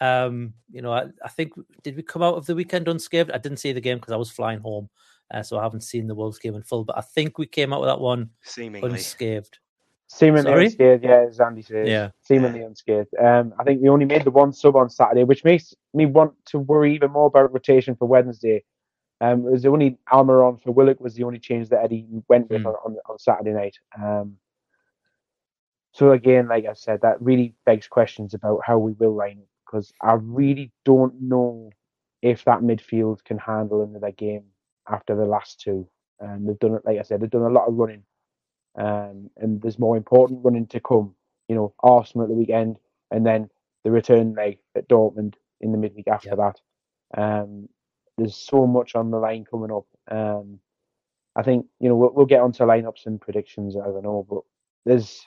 Um, 0.00 0.54
you 0.70 0.82
know, 0.82 0.92
I, 0.92 1.04
I 1.24 1.28
think 1.28 1.52
did 1.82 1.96
we 1.96 2.02
come 2.02 2.22
out 2.22 2.34
of 2.34 2.46
the 2.46 2.54
weekend 2.54 2.88
unscathed? 2.88 3.30
I 3.30 3.38
didn't 3.38 3.58
see 3.58 3.72
the 3.72 3.80
game 3.80 3.98
because 3.98 4.12
I 4.12 4.16
was 4.16 4.30
flying 4.30 4.60
home, 4.60 4.88
uh, 5.32 5.42
so 5.42 5.58
I 5.58 5.62
haven't 5.62 5.82
seen 5.82 6.06
the 6.06 6.14
Wolves 6.14 6.38
game 6.38 6.54
in 6.54 6.62
full. 6.62 6.84
But 6.84 6.98
I 6.98 7.00
think 7.00 7.38
we 7.38 7.46
came 7.46 7.72
out 7.72 7.80
with 7.80 7.88
that 7.88 8.00
one 8.00 8.30
Seemingly. 8.42 8.90
unscathed. 8.90 9.58
Seemingly 10.08 10.50
Sorry? 10.50 10.64
unscathed, 10.66 11.04
yeah, 11.04 11.26
as 11.28 11.40
Andy 11.40 11.62
says. 11.62 11.88
Yeah. 11.88 12.10
Seemingly 12.22 12.62
unscathed. 12.62 13.14
Um, 13.18 13.54
I 13.58 13.64
think 13.64 13.80
we 13.80 13.88
only 13.88 14.04
made 14.04 14.24
the 14.24 14.30
one 14.30 14.52
sub 14.52 14.76
on 14.76 14.90
Saturday, 14.90 15.24
which 15.24 15.44
makes 15.44 15.72
me 15.94 16.06
want 16.06 16.32
to 16.46 16.58
worry 16.58 16.94
even 16.94 17.10
more 17.10 17.26
about 17.26 17.52
rotation 17.52 17.96
for 17.96 18.06
Wednesday. 18.06 18.64
Um, 19.20 19.46
it 19.46 19.52
was 19.52 19.62
the 19.62 19.70
only 19.70 19.96
Almiron 20.12 20.60
for 20.62 20.72
Willock 20.72 21.00
was 21.00 21.14
the 21.14 21.22
only 21.24 21.38
change 21.38 21.68
that 21.70 21.82
Eddie 21.82 22.06
went 22.28 22.50
with 22.50 22.60
Hmm. 22.62 22.66
on, 22.66 22.74
on 22.84 22.96
on 23.08 23.18
Saturday 23.18 23.52
night. 23.52 23.76
Um, 24.00 24.36
so 25.92 26.10
again, 26.12 26.48
like 26.48 26.66
I 26.66 26.72
said, 26.74 27.00
that 27.02 27.22
really 27.22 27.54
begs 27.64 27.86
questions 27.86 28.34
about 28.34 28.60
how 28.66 28.76
we 28.78 28.92
will 28.92 29.14
line 29.14 29.38
up 29.38 29.48
because 29.66 29.92
I 30.02 30.14
really 30.14 30.72
don't 30.84 31.20
know 31.20 31.70
if 32.22 32.44
that 32.44 32.60
midfield 32.60 33.24
can 33.24 33.38
handle 33.38 33.82
another 33.82 34.10
game 34.10 34.44
after 34.88 35.14
the 35.14 35.26
last 35.26 35.60
two. 35.60 35.88
Um, 36.20 36.46
they've 36.46 36.58
done 36.58 36.74
it, 36.74 36.82
like 36.84 36.98
I 36.98 37.02
said, 37.02 37.20
they've 37.20 37.30
done 37.30 37.42
a 37.42 37.48
lot 37.48 37.68
of 37.68 37.74
running, 37.74 38.04
um, 38.76 39.30
and 39.36 39.60
there's 39.60 39.78
more 39.78 39.96
important 39.96 40.44
running 40.44 40.66
to 40.68 40.80
come. 40.80 41.14
You 41.48 41.56
know, 41.56 41.74
Arsenal 41.80 42.24
at 42.24 42.30
the 42.30 42.36
weekend, 42.36 42.78
and 43.10 43.26
then 43.26 43.50
the 43.84 43.90
return 43.90 44.34
leg 44.34 44.58
at 44.74 44.88
Dortmund 44.88 45.34
in 45.60 45.72
the 45.72 45.78
midweek 45.78 46.08
after 46.08 46.34
that. 46.36 46.60
Um, 47.16 47.68
there's 48.16 48.36
so 48.36 48.66
much 48.66 48.94
on 48.94 49.10
the 49.10 49.18
line 49.18 49.44
coming 49.44 49.72
up. 49.72 49.86
Um, 50.10 50.60
I 51.36 51.42
think 51.42 51.66
you 51.80 51.88
know 51.88 51.96
we'll, 51.96 52.12
we'll 52.14 52.26
get 52.26 52.40
onto 52.40 52.64
lineups 52.64 53.06
and 53.06 53.20
predictions. 53.20 53.76
I 53.76 53.86
don't 53.86 54.02
know, 54.02 54.26
but 54.28 54.42
there's 54.84 55.24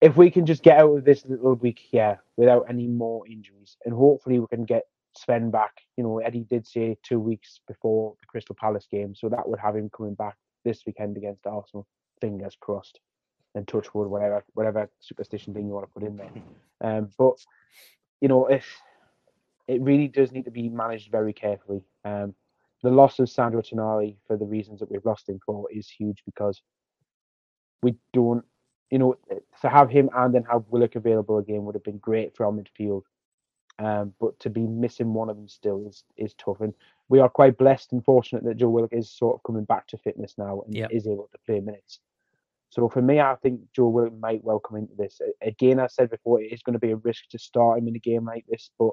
if 0.00 0.16
we 0.16 0.30
can 0.30 0.46
just 0.46 0.62
get 0.62 0.78
out 0.78 0.96
of 0.96 1.04
this 1.04 1.24
little 1.26 1.54
week 1.54 1.78
here 1.78 2.20
without 2.36 2.66
any 2.68 2.86
more 2.86 3.26
injuries, 3.26 3.76
and 3.84 3.94
hopefully 3.94 4.38
we 4.38 4.46
can 4.48 4.64
get 4.64 4.84
Sven 5.16 5.50
back. 5.50 5.72
You 5.96 6.04
know, 6.04 6.18
Eddie 6.18 6.44
did 6.48 6.66
say 6.66 6.96
two 7.02 7.20
weeks 7.20 7.60
before 7.66 8.14
the 8.20 8.26
Crystal 8.26 8.56
Palace 8.58 8.86
game, 8.90 9.14
so 9.14 9.28
that 9.28 9.48
would 9.48 9.58
have 9.58 9.76
him 9.76 9.90
coming 9.90 10.14
back 10.14 10.36
this 10.64 10.82
weekend 10.86 11.16
against 11.16 11.46
Arsenal. 11.46 11.86
Fingers 12.20 12.56
crossed, 12.60 13.00
and 13.54 13.66
touch 13.66 13.94
wood, 13.94 14.08
whatever 14.08 14.44
whatever 14.54 14.90
superstition 15.00 15.54
thing 15.54 15.66
you 15.66 15.72
want 15.72 15.86
to 15.86 15.92
put 15.92 16.06
in 16.06 16.16
there. 16.16 16.30
Um, 16.80 17.10
but 17.18 17.36
you 18.20 18.28
know, 18.28 18.46
if 18.46 18.66
it 19.68 19.82
really 19.82 20.08
does 20.08 20.32
need 20.32 20.44
to 20.44 20.50
be 20.50 20.68
managed 20.68 21.10
very 21.10 21.32
carefully. 21.32 21.82
Um, 22.04 22.34
the 22.82 22.90
loss 22.90 23.18
of 23.18 23.28
Sandro 23.28 23.62
Tonali 23.62 24.16
for 24.26 24.36
the 24.36 24.44
reasons 24.44 24.80
that 24.80 24.90
we've 24.90 25.04
lost 25.04 25.28
him 25.28 25.40
for 25.44 25.66
is 25.72 25.88
huge 25.88 26.22
because 26.24 26.62
we 27.82 27.96
don't, 28.12 28.44
you 28.90 28.98
know, 28.98 29.16
to 29.62 29.68
have 29.68 29.90
him 29.90 30.08
and 30.14 30.34
then 30.34 30.44
have 30.50 30.64
Willock 30.68 30.94
available 30.96 31.38
again 31.38 31.64
would 31.64 31.74
have 31.74 31.84
been 31.84 31.98
great 31.98 32.36
for 32.36 32.46
our 32.46 32.52
midfield. 32.52 33.02
Um, 33.78 34.14
but 34.20 34.38
to 34.40 34.48
be 34.48 34.62
missing 34.62 35.12
one 35.12 35.28
of 35.28 35.36
them 35.36 35.48
still 35.48 35.86
is 35.86 36.02
is 36.16 36.34
tough, 36.34 36.60
and 36.62 36.72
we 37.08 37.18
are 37.20 37.28
quite 37.28 37.58
blessed 37.58 37.92
and 37.92 38.02
fortunate 38.04 38.42
that 38.44 38.56
Joe 38.56 38.70
Willock 38.70 38.92
is 38.94 39.10
sort 39.10 39.34
of 39.34 39.42
coming 39.42 39.64
back 39.64 39.86
to 39.88 39.98
fitness 39.98 40.34
now 40.38 40.62
and 40.62 40.74
Yep. 40.74 40.90
is 40.92 41.06
able 41.06 41.28
to 41.32 41.38
play 41.44 41.60
minutes. 41.60 42.00
So 42.70 42.88
for 42.88 43.02
me, 43.02 43.20
I 43.20 43.34
think 43.36 43.60
Joe 43.74 43.88
Willock 43.88 44.18
might 44.18 44.42
well 44.42 44.58
come 44.58 44.78
into 44.78 44.94
this. 44.94 45.20
Again, 45.42 45.78
I 45.78 45.86
said 45.88 46.10
before, 46.10 46.40
it 46.40 46.52
is 46.52 46.62
going 46.62 46.72
to 46.72 46.78
be 46.78 46.90
a 46.92 46.96
risk 46.96 47.28
to 47.30 47.38
start 47.38 47.78
him 47.78 47.88
in 47.88 47.96
a 47.96 48.00
game 48.00 48.24
like 48.24 48.44
this, 48.48 48.70
but 48.78 48.92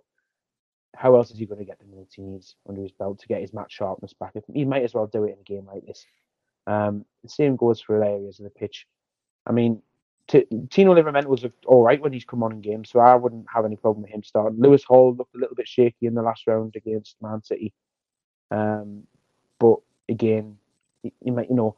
how 0.95 1.15
else 1.15 1.31
is 1.31 1.39
he 1.39 1.45
going 1.45 1.59
to 1.59 1.65
get 1.65 1.79
the 1.79 1.85
minutes 1.85 2.13
he 2.15 2.21
needs 2.21 2.55
under 2.67 2.81
his 2.81 2.91
belt 2.91 3.19
to 3.19 3.27
get 3.27 3.41
his 3.41 3.53
match 3.53 3.73
sharpness 3.73 4.13
back? 4.13 4.33
He 4.53 4.65
might 4.65 4.83
as 4.83 4.93
well 4.93 5.07
do 5.07 5.23
it 5.23 5.33
in 5.33 5.39
a 5.39 5.43
game 5.43 5.65
like 5.65 5.85
this. 5.85 6.05
Um, 6.67 7.05
the 7.23 7.29
same 7.29 7.55
goes 7.55 7.81
for 7.81 8.03
areas 8.03 8.39
of 8.39 8.43
the 8.43 8.51
pitch. 8.51 8.85
I 9.45 9.51
mean, 9.51 9.81
T- 10.27 10.47
Tino 10.69 10.93
Livramento 10.95 11.25
was 11.25 11.45
all 11.65 11.83
right 11.83 12.01
when 12.01 12.13
he's 12.13 12.25
come 12.25 12.43
on 12.43 12.53
in 12.53 12.61
games, 12.61 12.89
so 12.89 12.99
I 12.99 13.15
wouldn't 13.15 13.45
have 13.53 13.65
any 13.65 13.75
problem 13.75 14.03
with 14.03 14.11
him 14.11 14.23
starting. 14.23 14.59
Lewis 14.59 14.83
Hall 14.83 15.13
looked 15.15 15.35
a 15.35 15.39
little 15.39 15.55
bit 15.55 15.67
shaky 15.67 16.05
in 16.05 16.13
the 16.13 16.21
last 16.21 16.47
round 16.47 16.75
against 16.75 17.17
Man 17.21 17.43
City, 17.43 17.73
um, 18.51 19.03
but 19.59 19.77
again, 20.07 20.57
you, 21.03 21.11
you 21.21 21.33
might, 21.33 21.49
you 21.49 21.55
know, 21.55 21.75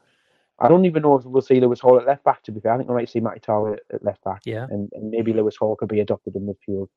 I 0.59 0.67
don't 0.67 0.85
even 0.85 1.01
know 1.01 1.17
if 1.17 1.25
we'll 1.25 1.41
see 1.41 1.59
Lewis 1.59 1.79
Hall 1.79 1.99
at 1.99 2.05
left 2.05 2.23
back. 2.23 2.43
To 2.43 2.51
be 2.51 2.59
fair, 2.61 2.73
I 2.73 2.77
think 2.77 2.87
we 2.89 2.95
might 2.95 3.09
see 3.09 3.19
Matty 3.19 3.39
Tower 3.39 3.79
at, 3.91 4.03
left 4.03 4.23
back, 4.23 4.41
Yeah. 4.45 4.67
and, 4.69 4.89
and 4.93 5.09
maybe 5.09 5.33
Lewis 5.33 5.57
Hall 5.57 5.75
could 5.75 5.89
be 5.89 5.99
adopted 5.99 6.35
in 6.35 6.45
midfield, 6.45 6.87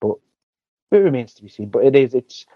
but 0.00 0.16
it 0.92 0.98
remains 0.98 1.34
to 1.34 1.42
be 1.42 1.48
seen. 1.48 1.70
But 1.70 1.84
it 1.84 1.96
is, 1.96 2.14
it's 2.14 2.46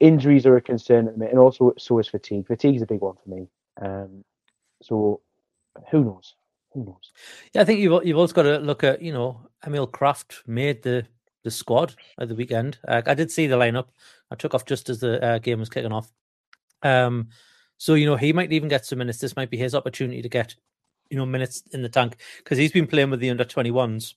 injuries 0.00 0.46
are 0.46 0.56
a 0.56 0.60
concern 0.60 1.08
at 1.08 1.14
the 1.14 1.18
minute, 1.18 1.32
and 1.32 1.40
also 1.40 1.72
so 1.78 1.98
is 1.98 2.08
fatigue. 2.08 2.46
Fatigue 2.46 2.76
is 2.76 2.82
a 2.82 2.86
big 2.86 3.00
one 3.00 3.16
for 3.22 3.30
me. 3.30 3.48
Um, 3.80 4.24
so 4.82 5.22
who 5.90 6.04
knows? 6.04 6.34
Who 6.78 6.84
knows? 6.84 7.12
Yeah, 7.52 7.62
I 7.62 7.64
think 7.64 7.80
you've 7.80 8.04
you've 8.06 8.18
also 8.18 8.34
got 8.34 8.42
to 8.44 8.58
look 8.58 8.84
at 8.84 9.02
you 9.02 9.12
know 9.12 9.48
Emil 9.66 9.88
Krafth 9.88 10.46
made 10.46 10.82
the 10.82 11.04
the 11.44 11.50
squad 11.50 11.94
at 12.20 12.28
the 12.28 12.34
weekend. 12.34 12.78
Uh, 12.86 13.02
I 13.06 13.14
did 13.14 13.30
see 13.30 13.46
the 13.46 13.56
lineup. 13.56 13.86
I 14.30 14.36
took 14.36 14.54
off 14.54 14.64
just 14.64 14.88
as 14.90 15.00
the 15.00 15.22
uh, 15.24 15.38
game 15.38 15.58
was 15.60 15.68
kicking 15.68 15.92
off. 15.92 16.10
Um, 16.82 17.28
so 17.78 17.94
you 17.94 18.06
know 18.06 18.16
he 18.16 18.32
might 18.32 18.52
even 18.52 18.68
get 18.68 18.84
some 18.86 18.98
minutes. 18.98 19.18
This 19.18 19.36
might 19.36 19.50
be 19.50 19.56
his 19.56 19.74
opportunity 19.74 20.22
to 20.22 20.28
get 20.28 20.54
you 21.10 21.16
know 21.16 21.26
minutes 21.26 21.62
in 21.72 21.82
the 21.82 21.88
tank 21.88 22.18
because 22.38 22.58
he's 22.58 22.72
been 22.72 22.86
playing 22.86 23.10
with 23.10 23.20
the 23.20 23.30
under 23.30 23.44
twenty 23.44 23.70
ones. 23.70 24.14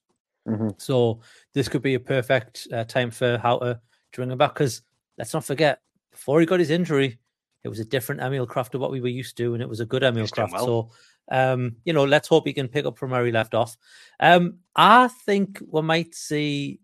Mhm. 0.48 0.80
So 0.80 1.22
this 1.54 1.70
could 1.70 1.82
be 1.82 1.96
a 1.96 2.00
perfect 2.00 2.68
uh, 2.74 2.84
time 2.84 3.12
for 3.12 3.38
Howe 3.38 3.60
to 3.60 3.80
bring 4.14 4.32
him 4.32 4.38
back. 4.38 4.54
Because 4.54 4.82
let's 5.18 5.34
not 5.34 5.46
forget, 5.46 5.82
before 6.12 6.40
he 6.40 6.46
got 6.46 6.60
his 6.60 6.70
injury, 6.72 7.20
It 7.64 7.70
was 7.70 7.80
a 7.80 7.86
different 7.86 8.22
Emil 8.22 8.48
Krafth 8.48 8.72
to 8.72 8.80
what 8.80 8.90
we 8.92 9.02
were 9.02 9.08
used 9.22 9.38
to, 9.38 9.54
and 9.54 9.62
it 9.62 9.70
was 9.70 9.80
a 9.82 9.86
good 9.86 10.04
Emil 10.04 10.26
Krafth. 10.26 10.52
well. 10.52 10.66
So, 10.66 10.90
um, 11.32 11.78
you 11.86 11.94
know, 11.94 12.04
let's 12.04 12.28
hope 12.28 12.46
he 12.46 12.54
can 12.54 12.68
pick 12.68 12.86
up 12.86 13.00
from 13.00 13.10
where 13.12 13.26
he 13.26 13.32
left 13.32 13.56
off. 13.56 13.76
Um, 14.20 14.60
I 14.76 15.08
think 15.26 15.60
we 15.68 15.82
might 15.82 16.14
see 16.14 16.80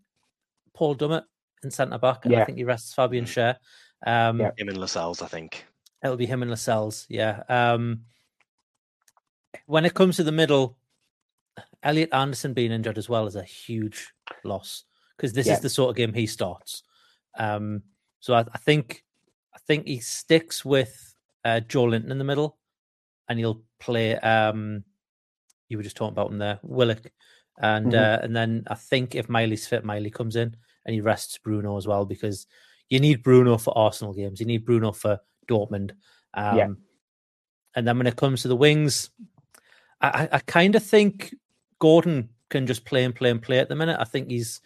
Paul 0.74 0.96
Dummett 0.96 1.24
in 1.62 1.70
centre 1.70 1.98
back, 1.98 2.24
and 2.24 2.34
I 2.34 2.44
think 2.44 2.58
he 2.58 2.64
rests 2.64 2.94
Fabian 2.94 3.24
Schär. 3.26 3.56
Um, 4.06 4.40
Yeah. 4.40 4.50
Him 4.56 4.68
and 4.68 4.78
Lascelles, 4.78 5.22
I 5.22 5.26
think. 5.28 5.64
It'll 6.02 6.16
be 6.16 6.26
him 6.26 6.42
and 6.42 6.50
Lascelles, 6.50 7.06
yeah. 7.08 7.42
Um, 7.48 8.02
when 9.66 9.84
it 9.84 9.94
comes 9.94 10.16
to 10.16 10.24
the 10.24 10.32
middle, 10.32 10.78
Elliot 11.82 12.10
Anderson 12.12 12.54
being 12.54 12.72
injured 12.72 12.98
as 12.98 13.08
well 13.08 13.26
is 13.26 13.36
a 13.36 13.42
huge 13.42 14.12
loss 14.44 14.84
because 15.16 15.32
this 15.32 15.46
Yeah. 15.46 15.54
is 15.54 15.60
the 15.60 15.68
sort 15.68 15.90
of 15.90 15.96
game 15.96 16.12
he 16.12 16.26
starts. 16.26 16.82
Um, 17.38 17.82
so 18.20 18.34
I, 18.34 18.40
I 18.52 18.58
think 18.58 19.04
I 19.54 19.58
think 19.66 19.86
he 19.86 19.98
sticks 19.98 20.64
with 20.64 21.14
uh, 21.44 21.60
Joelinton 21.66 22.10
in 22.10 22.18
the 22.18 22.24
middle, 22.24 22.57
and 23.28 23.38
he'll 23.38 23.62
play. 23.78 24.16
Um, 24.16 24.84
you 25.68 25.76
were 25.76 25.82
just 25.82 25.96
talking 25.96 26.12
about 26.14 26.30
him 26.30 26.38
there, 26.38 26.58
Willock, 26.62 27.10
and 27.58 27.92
Mhm. 27.92 27.98
uh, 27.98 28.20
and 28.22 28.34
then 28.34 28.64
I 28.68 28.74
think 28.74 29.14
if 29.14 29.28
Miley's 29.28 29.66
fit, 29.66 29.84
Miley 29.84 30.10
comes 30.10 30.36
in 30.36 30.56
and 30.86 30.94
he 30.94 31.00
rests 31.00 31.38
Bruno 31.38 31.76
as 31.76 31.86
well 31.86 32.04
because 32.06 32.46
you 32.88 33.00
need 33.00 33.22
Bruno 33.22 33.58
for 33.58 33.76
Arsenal 33.76 34.14
games. 34.14 34.40
You 34.40 34.46
need 34.46 34.64
Bruno 34.64 34.92
for 34.92 35.20
Dortmund. 35.46 35.92
Um, 36.34 36.56
Yeah. 36.56 36.68
And 37.74 37.86
then 37.86 37.98
when 37.98 38.06
it 38.06 38.16
comes 38.16 38.42
to 38.42 38.48
the 38.48 38.56
wings, 38.56 39.10
I, 40.00 40.08
I, 40.08 40.28
I 40.36 40.38
kind 40.40 40.74
of 40.74 40.82
think 40.82 41.34
Gordon 41.78 42.30
can 42.48 42.66
just 42.66 42.84
play 42.86 43.04
and 43.04 43.14
play 43.14 43.30
and 43.30 43.42
play 43.42 43.58
at 43.58 43.68
the 43.68 43.76
minute. 43.76 43.98
I 44.00 44.04
think 44.04 44.30
he's 44.30 44.60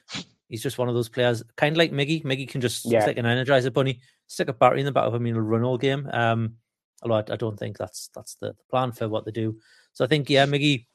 he's 0.48 0.62
just 0.62 0.78
one 0.78 0.88
of 0.88 0.94
those 0.94 1.08
players, 1.08 1.42
kind 1.56 1.72
of 1.74 1.78
like 1.78 1.90
Miggy. 1.92 2.22
Miggy 2.24 2.46
can 2.48 2.60
just 2.60 2.84
Yeah. 2.84 3.00
stick 3.00 3.16
an 3.18 3.24
energizer 3.24 3.72
bunny, 3.72 4.00
stick 4.28 4.48
a 4.48 4.52
battery 4.52 4.80
in 4.80 4.86
the 4.86 4.92
back 4.92 5.04
of 5.06 5.14
him, 5.14 5.26
and 5.26 5.34
he'll 5.34 5.40
run 5.42 5.64
all 5.64 5.78
game. 5.78 6.08
Um, 6.12 6.58
although 7.02 7.16
I, 7.16 7.32
I 7.32 7.36
don't 7.36 7.58
think 7.58 7.76
that's 7.76 8.10
that's 8.14 8.36
the, 8.36 8.48
the 8.48 8.64
plan 8.70 8.92
for 8.92 9.08
what 9.08 9.24
they 9.24 9.30
do. 9.30 9.58
So 9.92 10.04
I 10.04 10.08
think 10.08 10.30
yeah, 10.30 10.46
Miggy, 10.46 10.86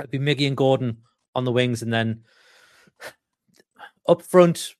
it'd 0.00 0.10
be 0.10 0.18
Miggy 0.18 0.46
and 0.46 0.56
Gordon 0.56 0.98
on 1.34 1.44
the 1.44 1.52
wings, 1.52 1.82
and 1.82 1.92
then 1.92 2.22
up 4.08 4.22
front. 4.22 4.74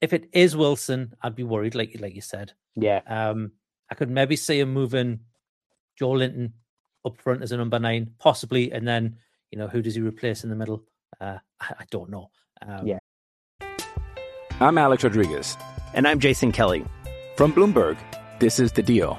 If 0.00 0.12
it 0.12 0.28
is 0.32 0.56
Wilson, 0.56 1.14
I'd 1.22 1.34
be 1.34 1.42
worried, 1.42 1.74
like 1.74 1.96
like 1.98 2.14
you 2.14 2.20
said. 2.20 2.52
Yeah. 2.76 3.00
Um, 3.06 3.52
I 3.90 3.94
could 3.94 4.10
maybe 4.10 4.36
see 4.36 4.60
him 4.60 4.72
moving 4.72 5.20
Joelinton 6.00 6.52
up 7.04 7.20
front 7.20 7.42
as 7.42 7.52
a 7.52 7.56
number 7.56 7.78
nine, 7.78 8.12
possibly, 8.18 8.70
and 8.70 8.86
then 8.86 9.16
you 9.50 9.58
know 9.58 9.66
who 9.66 9.82
does 9.82 9.94
he 9.94 10.00
replace 10.00 10.44
in 10.44 10.50
the 10.50 10.56
middle? 10.56 10.84
Uh, 11.20 11.38
I, 11.60 11.74
I 11.80 11.84
don't 11.90 12.10
know. 12.10 12.30
Um, 12.62 12.86
Yeah. 12.86 12.98
I'm 14.60 14.76
Alex 14.76 15.04
Rodriguez. 15.04 15.56
And 15.94 16.06
I'm 16.06 16.18
Jason 16.18 16.52
Kelly. 16.52 16.84
From 17.36 17.52
Bloomberg, 17.52 17.96
this 18.40 18.58
is 18.58 18.72
The 18.72 18.82
Deal. 18.82 19.18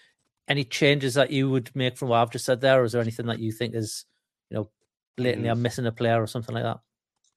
any 0.47 0.63
changes 0.63 1.13
that 1.13 1.31
you 1.31 1.49
would 1.49 1.69
make 1.75 1.97
from 1.97 2.09
what 2.09 2.17
I've 2.17 2.31
just 2.31 2.45
said 2.45 2.61
there, 2.61 2.81
or 2.81 2.83
is 2.83 2.91
there 2.91 3.01
anything 3.01 3.27
that 3.27 3.39
you 3.39 3.51
think 3.51 3.75
is, 3.75 4.05
you 4.49 4.57
know, 4.57 4.69
blatantly 5.17 5.49
I'm 5.49 5.61
missing 5.61 5.85
a 5.85 5.91
player 5.91 6.21
or 6.21 6.27
something 6.27 6.55
like 6.55 6.63
that? 6.63 6.79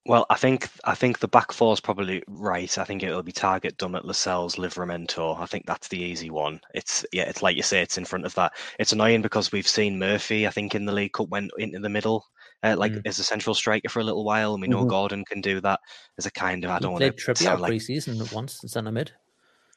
Well, 0.07 0.27
I 0.29 0.35
think 0.35 0.69
I 0.83 0.93
think 0.93 1.17
the 1.17 1.27
back 1.27 1.51
four 1.51 1.73
is 1.73 1.79
probably 1.79 2.21
right. 2.27 2.77
I 2.77 2.83
think 2.83 3.01
it'll 3.01 3.23
be 3.23 3.31
Targett, 3.31 3.77
Dummett, 3.77 4.03
Lascelles, 4.05 4.55
Livramento. 4.55 5.39
I 5.39 5.47
think 5.47 5.65
that's 5.65 5.87
the 5.87 5.97
easy 5.99 6.29
one. 6.29 6.61
It's 6.75 7.03
yeah, 7.11 7.23
it's 7.23 7.41
like 7.41 7.55
you 7.55 7.63
say, 7.63 7.81
it's 7.81 7.97
in 7.97 8.05
front 8.05 8.25
of 8.25 8.35
that. 8.35 8.51
It's 8.77 8.91
annoying 8.91 9.23
because 9.23 9.51
we've 9.51 9.67
seen 9.67 9.97
Murphy. 9.97 10.45
I 10.45 10.51
think 10.51 10.75
in 10.75 10.85
the 10.85 10.91
League 10.91 11.13
Cup 11.13 11.29
went 11.29 11.49
into 11.57 11.79
the 11.79 11.89
middle, 11.89 12.23
uh, 12.61 12.75
like 12.77 12.91
Mm. 12.91 13.01
as 13.07 13.17
a 13.17 13.23
central 13.23 13.55
striker 13.55 13.89
for 13.89 13.99
a 13.99 14.03
little 14.03 14.23
while, 14.23 14.53
and 14.53 14.61
we 14.61 14.67
know 14.67 14.85
Mhm. 14.85 14.89
Gordon 14.89 15.25
can 15.25 15.41
do 15.41 15.59
that 15.61 15.79
as 16.19 16.27
a 16.27 16.31
kind 16.31 16.63
of. 16.65 16.69
I 16.69 16.77
don't 16.77 16.93
want 16.93 17.17
to 17.17 17.35
sound 17.35 17.61
like 17.61 17.69
pre-season 17.69 18.21
once 18.31 18.61
in 18.61 18.69
centre 18.69 18.91
mid. 18.91 19.11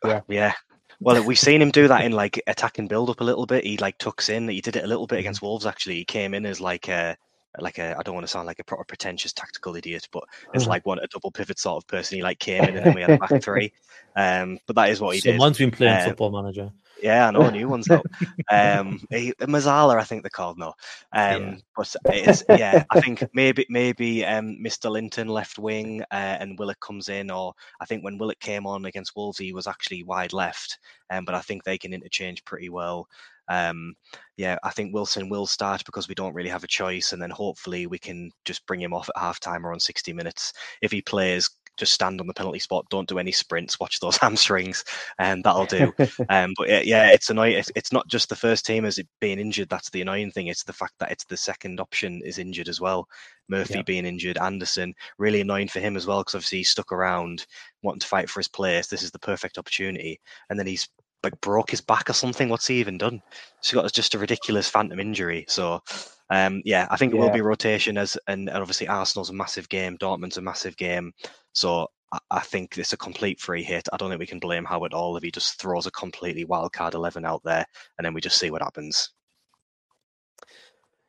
Yeah, 0.05 0.21
yeah. 0.29 0.53
Well, 1.01 1.23
we've 1.25 1.39
seen 1.39 1.63
him 1.63 1.71
do 1.71 1.89
that 1.89 2.05
in 2.05 2.13
like 2.13 2.43
attack 2.47 2.79
and 2.79 2.89
build 2.89 3.11
up 3.11 3.21
a 3.21 3.25
little 3.25 3.47
bit. 3.47 3.65
He 3.65 3.77
like 3.79 3.99
tucks 3.99 4.29
in. 4.29 4.49
He 4.49 4.61
did 4.61 4.77
it 4.77 4.85
a 4.85 4.89
little 4.89 5.07
bit 5.07 5.21
against 5.21 5.43
Wolves. 5.43 5.67
Actually, 5.67 5.97
he 5.97 6.05
came 6.05 6.35
in 6.35 6.45
as 6.45 6.61
like 6.61 6.89
a 6.89 7.17
like 7.61 7.79
a. 7.79 7.97
I 7.99 8.03
don't 8.03 8.15
want 8.15 8.27
to 8.27 8.31
sound 8.31 8.47
like 8.47 8.59
a 8.59 8.65
proper 8.65 8.85
pretentious 8.85 9.33
tactical 9.33 9.77
idiot, 9.77 10.09
but 10.13 10.25
as 10.55 10.65
Mhm. 10.65 10.69
like 10.69 10.87
one 10.87 10.99
a 10.99 11.07
double 11.09 11.31
pivot 11.31 11.59
sort 11.59 11.83
of 11.83 11.87
person. 11.89 12.17
He 12.17 12.23
like 12.23 12.39
came 12.39 12.65
in 12.65 12.77
and 12.77 12.87
then 12.87 12.95
we 12.95 13.03
had 13.03 13.11
a 13.11 13.19
back 13.19 13.31
three. 13.43 13.73
Um, 14.17 14.59
but 14.67 14.77
that 14.77 14.91
is 14.91 15.01
what 15.01 15.15
he 15.15 15.21
did. 15.21 15.33
Someone's 15.33 15.59
been 15.59 15.71
playing 15.71 15.95
Uh, 15.95 16.05
Football 16.05 16.31
Manager. 16.33 16.71
Yeah, 17.01 17.29
I 17.29 17.31
know 17.31 17.49
new 17.49 17.69
ones 17.69 17.87
though. 17.87 18.03
Um, 18.51 19.01
he, 19.11 19.33
Mezzala, 19.41 19.97
I 20.01 20.03
think 20.03 20.23
they're 20.23 20.31
called 20.31 20.59
now. 20.59 20.75
Um, 21.13 21.43
Yeah. 21.43 21.55
but 21.77 21.95
it's 22.07 22.43
yeah, 22.49 22.83
I 22.91 23.01
think 23.01 23.23
maybe 23.35 23.65
maybe 23.69 24.25
um, 24.25 24.59
Mr. 24.61 24.91
Linton 24.91 25.29
left 25.29 25.61
wing 25.61 26.03
uh, 26.11 26.37
and 26.41 26.59
Willock 26.59 26.81
comes 26.81 27.09
in, 27.09 27.31
or 27.31 27.55
I 27.81 27.85
think 27.85 28.03
when 28.03 28.19
Willock 28.19 28.41
came 28.41 28.67
on 28.67 28.85
against 28.87 29.15
Wolves, 29.15 29.39
he 29.39 29.53
was 29.53 29.69
actually 29.69 30.03
wide 30.03 30.33
left. 30.33 30.79
Um, 31.11 31.25
but 31.25 31.37
I 31.37 31.41
think 31.41 31.63
they 31.63 31.79
can 31.79 31.93
interchange 31.93 32.45
pretty 32.45 32.69
well. 32.69 33.07
Um, 33.49 33.95
yeah, 34.37 34.57
I 34.63 34.71
think 34.71 34.95
Wilson 34.95 35.29
will 35.29 35.47
start 35.47 35.85
because 35.85 36.09
we 36.09 36.15
don't 36.15 36.35
really 36.35 36.51
have 36.51 36.65
a 36.65 36.69
choice, 36.69 37.13
and 37.13 37.21
then 37.21 37.31
hopefully 37.31 37.87
we 37.87 37.99
can 37.99 38.31
just 38.45 38.67
bring 38.67 38.81
him 38.81 38.95
off 38.95 39.09
at 39.17 39.23
halftime 39.23 39.65
or 39.65 39.73
on 39.73 39.81
60 39.81 40.13
minutes. 40.13 40.53
If 40.83 40.93
he 40.93 41.03
plays, 41.03 41.51
just 41.79 41.93
stand 41.93 42.21
on 42.21 42.27
the 42.27 42.35
penalty 42.35 42.59
spot. 42.59 42.85
Don't 42.91 43.09
do 43.09 43.19
any 43.19 43.33
sprints. 43.33 43.81
Watch 43.81 44.01
those 44.01 44.17
hamstrings, 44.21 44.85
and 45.19 45.43
that'll 45.45 45.67
do. 45.67 45.93
um, 46.29 46.53
but 46.59 46.69
yeah, 46.69 46.81
yeah, 46.85 47.11
it's 47.11 47.31
annoying. 47.31 47.55
It's, 47.57 47.71
it's 47.75 47.93
not 47.93 48.07
just 48.09 48.29
the 48.29 48.37
first 48.37 48.67
team 48.67 48.85
as 48.85 48.99
it 48.99 49.09
being 49.21 49.39
injured. 49.39 49.69
That's 49.69 49.91
the 49.91 50.03
annoying 50.03 50.31
thing. 50.33 50.49
It's 50.49 50.65
the 50.65 50.73
fact 50.73 50.95
that 50.99 51.11
it's 51.11 51.25
the 51.25 51.37
second 51.37 51.81
option 51.81 52.21
is 52.25 52.39
injured 52.39 52.69
as 52.69 52.81
well. 52.81 53.09
Murphy 53.49 53.75
Yeah. 53.75 53.83
being 53.83 54.05
injured, 54.05 54.39
Anderson 54.39 54.95
really 55.19 55.41
annoying 55.41 55.69
for 55.69 55.81
him 55.81 55.97
as 55.97 56.07
well 56.07 56.21
because 56.21 56.35
obviously 56.35 56.59
he's 56.59 56.71
stuck 56.71 56.93
around 56.93 57.47
wanting 57.83 58.01
to 58.01 58.07
fight 58.07 58.29
for 58.29 58.41
his 58.41 58.49
place. 58.49 58.89
This 58.89 59.03
is 59.03 59.11
the 59.11 59.19
perfect 59.19 59.57
opportunity, 59.57 60.21
and 60.51 60.59
then 60.59 60.67
he's 60.67 60.89
like 61.23 61.41
broke 61.41 61.71
his 61.71 61.81
back 61.81 62.09
or 62.09 62.15
something. 62.15 62.49
What's 62.49 62.67
he 62.67 62.81
even 62.81 62.99
done? 62.99 63.21
He's 63.63 63.73
got 63.73 63.93
just 63.93 64.15
a 64.15 64.19
ridiculous 64.19 64.69
phantom 64.69 65.01
injury. 65.01 65.45
So. 65.49 65.83
Um, 66.31 66.61
yeah, 66.67 66.87
I 66.91 66.99
think 66.99 67.15
it 67.15 67.17
will 67.17 67.31
be 67.31 67.41
rotation 67.41 67.97
as, 67.97 68.19
and, 68.27 68.51
and 68.51 68.59
obviously 68.59 68.87
Arsenal's 68.87 69.31
a 69.31 69.33
massive 69.33 69.67
game, 69.71 69.97
Dortmund's 69.97 70.37
a 70.37 70.43
massive 70.43 70.77
game, 70.77 71.15
so 71.55 71.89
I, 72.13 72.19
I 72.31 72.41
think 72.41 72.77
it's 72.77 72.93
a 72.93 72.99
complete 72.99 73.41
free 73.41 73.63
hit. 73.63 73.89
I 73.91 73.97
don't 73.97 74.11
think 74.11 74.21
we 74.21 74.27
can 74.27 74.39
blame 74.39 74.67
Howe 74.67 74.85
at 74.85 74.93
all 74.93 75.17
if 75.17 75.23
he 75.23 75.31
just 75.31 75.59
throws 75.59 75.87
a 75.87 75.91
completely 75.91 76.45
wild 76.45 76.75
card 76.75 76.93
eleven 76.93 77.25
out 77.25 77.43
there, 77.45 77.65
and 77.97 78.05
then 78.05 78.13
we 78.13 78.21
just 78.21 78.39
see 78.39 78.51
what 78.51 78.61
happens. 78.61 79.11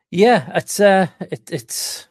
Yeah, 0.10 0.50
it's 0.56 0.80
uh, 0.80 1.08
it, 1.20 1.52
it's 1.52 2.08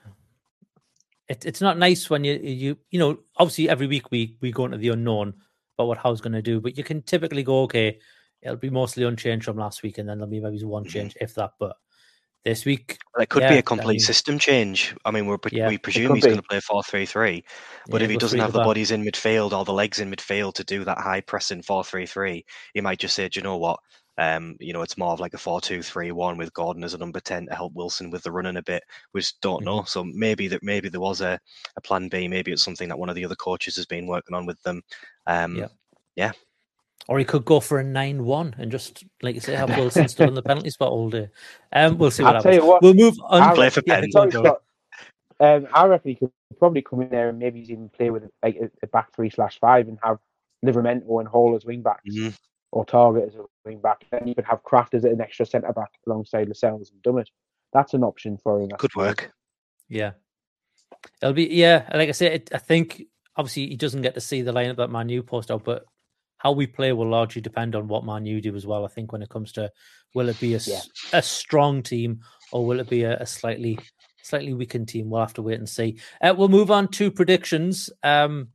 it, 1.28 1.46
it's 1.46 1.62
not 1.62 1.78
nice 1.78 2.10
when 2.10 2.24
you 2.24 2.34
you 2.34 2.78
you 2.90 2.98
know 2.98 3.20
obviously 3.38 3.70
every 3.70 3.86
week 3.86 4.10
we 4.10 4.36
we 4.42 4.52
go 4.52 4.66
into 4.66 4.76
the 4.76 4.90
unknown 4.90 5.32
about 5.78 5.88
what 5.88 5.98
Howe's 5.98 6.20
going 6.20 6.32
to 6.32 6.42
do, 6.42 6.60
but 6.60 6.76
you 6.76 6.84
can 6.84 7.02
typically 7.02 7.42
go 7.42 7.62
okay, 7.62 7.98
it'll 8.42 8.56
be 8.56 8.70
mostly 8.70 9.04
unchanged 9.04 9.44
from 9.44 9.56
last 9.56 9.82
week, 9.82 9.98
and 9.98 10.08
then 10.08 10.18
there'll 10.18 10.30
be 10.30 10.40
maybe 10.40 10.62
one 10.64 10.84
mm-hmm. 10.84 10.90
change 10.90 11.16
if 11.20 11.34
that. 11.34 11.52
But 11.58 11.76
this 12.44 12.64
week, 12.64 12.98
Well, 13.14 13.22
it 13.22 13.28
could 13.28 13.42
yeah, 13.42 13.50
be 13.50 13.58
a 13.58 13.62
complete 13.62 13.94
mean, 13.94 14.00
system 14.00 14.38
change. 14.38 14.94
I 15.04 15.10
mean, 15.10 15.26
we're, 15.26 15.38
Yeah, 15.50 15.68
we 15.68 15.78
presume 15.78 16.14
he's 16.14 16.24
going 16.24 16.36
to 16.36 16.42
play 16.42 16.60
four 16.60 16.82
three 16.82 17.06
three, 17.06 17.44
but 17.88 18.00
yeah, 18.00 18.06
if 18.06 18.10
he 18.10 18.16
doesn't 18.16 18.38
have 18.38 18.52
the 18.52 18.58
the 18.58 18.58
back. 18.60 18.66
bodies 18.66 18.90
in 18.90 19.04
midfield 19.04 19.52
or 19.52 19.64
the 19.64 19.72
legs 19.72 20.00
in 20.00 20.10
midfield 20.10 20.54
to 20.54 20.64
do 20.64 20.84
that 20.84 20.98
high 20.98 21.20
pressing 21.20 21.62
four 21.62 21.84
three 21.84 22.06
three, 22.06 22.44
he 22.74 22.80
might 22.80 22.98
just 22.98 23.14
say, 23.14 23.28
"Do 23.28 23.38
you 23.38 23.44
know 23.44 23.56
what? 23.56 23.80
Um, 24.18 24.56
you 24.58 24.72
know, 24.72 24.82
it's 24.82 24.98
more 24.98 25.12
of 25.12 25.20
like 25.20 25.32
a 25.34 25.38
four 25.38 25.60
two 25.60 25.82
three 25.82 26.10
one 26.12 26.36
with 26.36 26.52
Gordon 26.52 26.82
as 26.84 26.92
a 26.92 26.98
number 26.98 27.20
ten 27.20 27.46
to 27.46 27.54
help 27.54 27.72
Wilson 27.74 28.10
with 28.10 28.22
the 28.24 28.32
running 28.32 28.56
a 28.56 28.62
bit. 28.62 28.82
We 29.14 29.20
just 29.20 29.40
don't 29.40 29.64
know. 29.64 29.78
Mm-hmm. 29.78 29.86
So 29.86 30.04
maybe 30.04 30.48
that 30.48 30.62
maybe 30.62 30.88
there 30.88 31.00
was 31.00 31.20
a, 31.20 31.38
a 31.76 31.80
plan 31.80 32.08
B. 32.08 32.26
Maybe 32.28 32.50
it's 32.52 32.64
something 32.64 32.88
that 32.88 32.98
one 32.98 33.08
of 33.08 33.14
the 33.14 33.24
other 33.24 33.36
coaches 33.36 33.76
has 33.76 33.86
been 33.86 34.06
working 34.08 34.34
on 34.34 34.44
with 34.44 34.60
them. 34.62 34.82
Um, 35.26 35.56
Yeah. 35.56 35.68
yeah. 36.16 36.32
Or 37.06 37.18
he 37.18 37.24
could 37.24 37.44
go 37.46 37.58
for 37.60 37.78
a 37.78 37.84
nine-one 37.84 38.54
and 38.58 38.70
just, 38.70 39.02
like 39.22 39.34
you 39.34 39.40
say, 39.40 39.54
have 39.54 39.70
Wilson 39.78 40.08
stood 40.08 40.28
on 40.28 40.34
the 40.34 40.42
penalty 40.42 40.68
spot 40.68 40.90
all 40.90 41.08
day. 41.08 41.30
Um, 41.72 41.96
we'll 41.96 42.10
see 42.10 42.22
what 42.22 42.36
I'll 42.36 42.42
happens. 42.42 42.62
what, 42.64 42.82
we'll 42.82 42.92
move 42.92 43.14
on. 43.24 43.40
I 43.40 43.54
Play 43.54 43.70
for 43.70 43.82
yeah, 43.86 44.00
Penn. 44.00 44.10
go 44.12 44.20
on, 44.22 44.30
Sorry, 44.30 44.44
Joe. 44.44 44.48
Scott. 44.50 44.62
Um, 45.40 45.68
I 45.72 45.86
reckon 45.86 46.10
he 46.10 46.14
could 46.16 46.32
probably 46.58 46.82
come 46.82 47.00
in 47.00 47.08
there 47.08 47.28
and 47.30 47.38
maybe 47.38 47.60
even 47.60 47.88
play 47.88 48.10
with 48.10 48.24
like 48.42 48.56
a, 48.56 48.70
a 48.82 48.88
back 48.88 49.14
three 49.14 49.30
slash 49.30 49.58
five 49.60 49.88
and 49.88 49.98
have 50.02 50.18
Livramento 50.66 51.20
and 51.20 51.28
Hall 51.28 51.54
as 51.54 51.64
wing 51.64 51.80
backs 51.80 52.02
Mhm. 52.06 52.36
Or 52.70 52.84
Targett 52.84 53.28
as 53.28 53.34
a 53.34 53.44
wing 53.64 53.80
back. 53.80 54.04
Then 54.10 54.28
you 54.28 54.34
could 54.34 54.44
have 54.44 54.62
Krafth 54.62 54.92
as 54.94 55.04
an 55.04 55.20
extra 55.20 55.46
centre 55.46 55.72
back 55.72 55.90
alongside 56.06 56.48
Lascelles 56.48 56.90
and 56.90 57.02
Dummett. 57.02 57.28
That's 57.72 57.94
an 57.94 58.04
option 58.04 58.36
for 58.36 58.60
him. 58.60 58.68
I 58.72 58.76
Good 58.76 58.94
work. 58.94 59.32
Yeah, 59.88 60.12
it'll 61.22 61.32
be 61.32 61.44
yeah. 61.46 61.88
Like 61.94 62.08
I 62.10 62.12
said, 62.12 62.32
it, 62.32 62.50
I 62.52 62.58
think 62.58 63.02
obviously 63.36 63.68
he 63.68 63.76
doesn't 63.76 64.02
get 64.02 64.14
to 64.14 64.20
see 64.20 64.42
the 64.42 64.52
lineup 64.52 64.76
that 64.76 64.90
Manu 64.90 65.22
post 65.22 65.50
out, 65.50 65.64
but 65.64 65.84
how 66.38 66.52
we 66.52 66.66
play 66.66 66.92
will 66.92 67.08
largely 67.08 67.40
depend 67.40 67.74
on 67.74 67.88
what 67.88 68.04
Man 68.04 68.26
U 68.26 68.40
do 68.40 68.54
as 68.54 68.66
well. 68.66 68.84
I 68.84 68.88
think 68.88 69.12
when 69.12 69.22
it 69.22 69.28
comes 69.30 69.50
to 69.52 69.70
will 70.14 70.28
it 70.28 70.38
be 70.38 70.54
a, 70.54 70.58
Yeah. 70.58 70.80
a 71.12 71.22
strong 71.22 71.82
team 71.82 72.20
or 72.52 72.64
will 72.66 72.80
it 72.80 72.88
be 72.88 73.02
a, 73.04 73.16
a 73.18 73.26
slightly 73.26 73.78
slightly 74.22 74.52
weakened 74.52 74.88
team? 74.88 75.08
We'll 75.10 75.20
have 75.20 75.34
to 75.34 75.42
wait 75.42 75.58
and 75.58 75.68
see. 75.68 75.98
Uh, 76.20 76.34
we'll 76.36 76.48
move 76.48 76.70
on 76.70 76.88
to 76.88 77.10
predictions. 77.10 77.88
Um, 78.02 78.48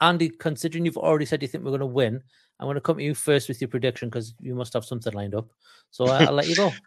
Andy, 0.00 0.28
considering 0.30 0.84
you've 0.84 0.96
already 0.96 1.24
said 1.26 1.42
you 1.42 1.48
think 1.48 1.64
we're 1.64 1.70
going 1.70 1.80
to 1.80 1.86
win, 1.86 2.22
I'm 2.58 2.66
going 2.66 2.76
to 2.76 2.80
come 2.80 2.98
to 2.98 3.02
you 3.02 3.14
first 3.14 3.48
with 3.48 3.60
your 3.60 3.68
prediction 3.68 4.08
because 4.08 4.34
you 4.40 4.54
must 4.54 4.72
have 4.72 4.84
something 4.84 5.12
lined 5.12 5.34
up. 5.34 5.48
So 5.90 6.06
uh, 6.06 6.24
I'll 6.26 6.32
let 6.32 6.48
you 6.48 6.56
go. 6.56 6.72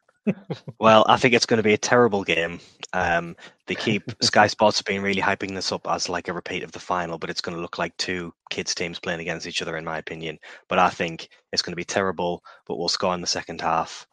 Well, 0.79 1.05
I 1.07 1.17
think 1.17 1.33
it's 1.33 1.45
going 1.45 1.57
to 1.57 1.63
be 1.63 1.73
a 1.73 1.77
terrible 1.77 2.23
game. 2.23 2.59
Um, 2.93 3.35
they 3.67 3.75
keep 3.87 4.03
Sky 4.21 4.47
Sports 4.47 4.77
have 4.77 4.85
been 4.85 5.01
really 5.01 5.21
hyping 5.21 5.55
this 5.55 5.71
up 5.71 5.87
as 5.89 6.09
like 6.09 6.27
a 6.27 6.33
repeat 6.33 6.63
of 6.63 6.71
the 6.71 6.79
final, 6.79 7.17
but 7.17 7.29
it's 7.29 7.41
going 7.41 7.55
to 7.55 7.61
look 7.61 7.77
like 7.77 7.95
two 7.97 8.33
kids 8.49 8.75
teams 8.75 8.99
playing 8.99 9.21
against 9.21 9.47
each 9.47 9.61
other, 9.61 9.77
in 9.77 9.85
my 9.85 9.97
opinion. 9.97 10.37
But 10.67 10.79
I 10.79 10.89
think 10.89 11.29
it's 11.51 11.61
going 11.61 11.71
to 11.71 11.77
be 11.77 11.85
terrible. 11.85 12.43
But 12.67 12.77
we'll 12.77 12.89
score 12.89 13.13
in 13.13 13.21
the 13.21 13.27
second 13.27 13.61
half, 13.61 14.05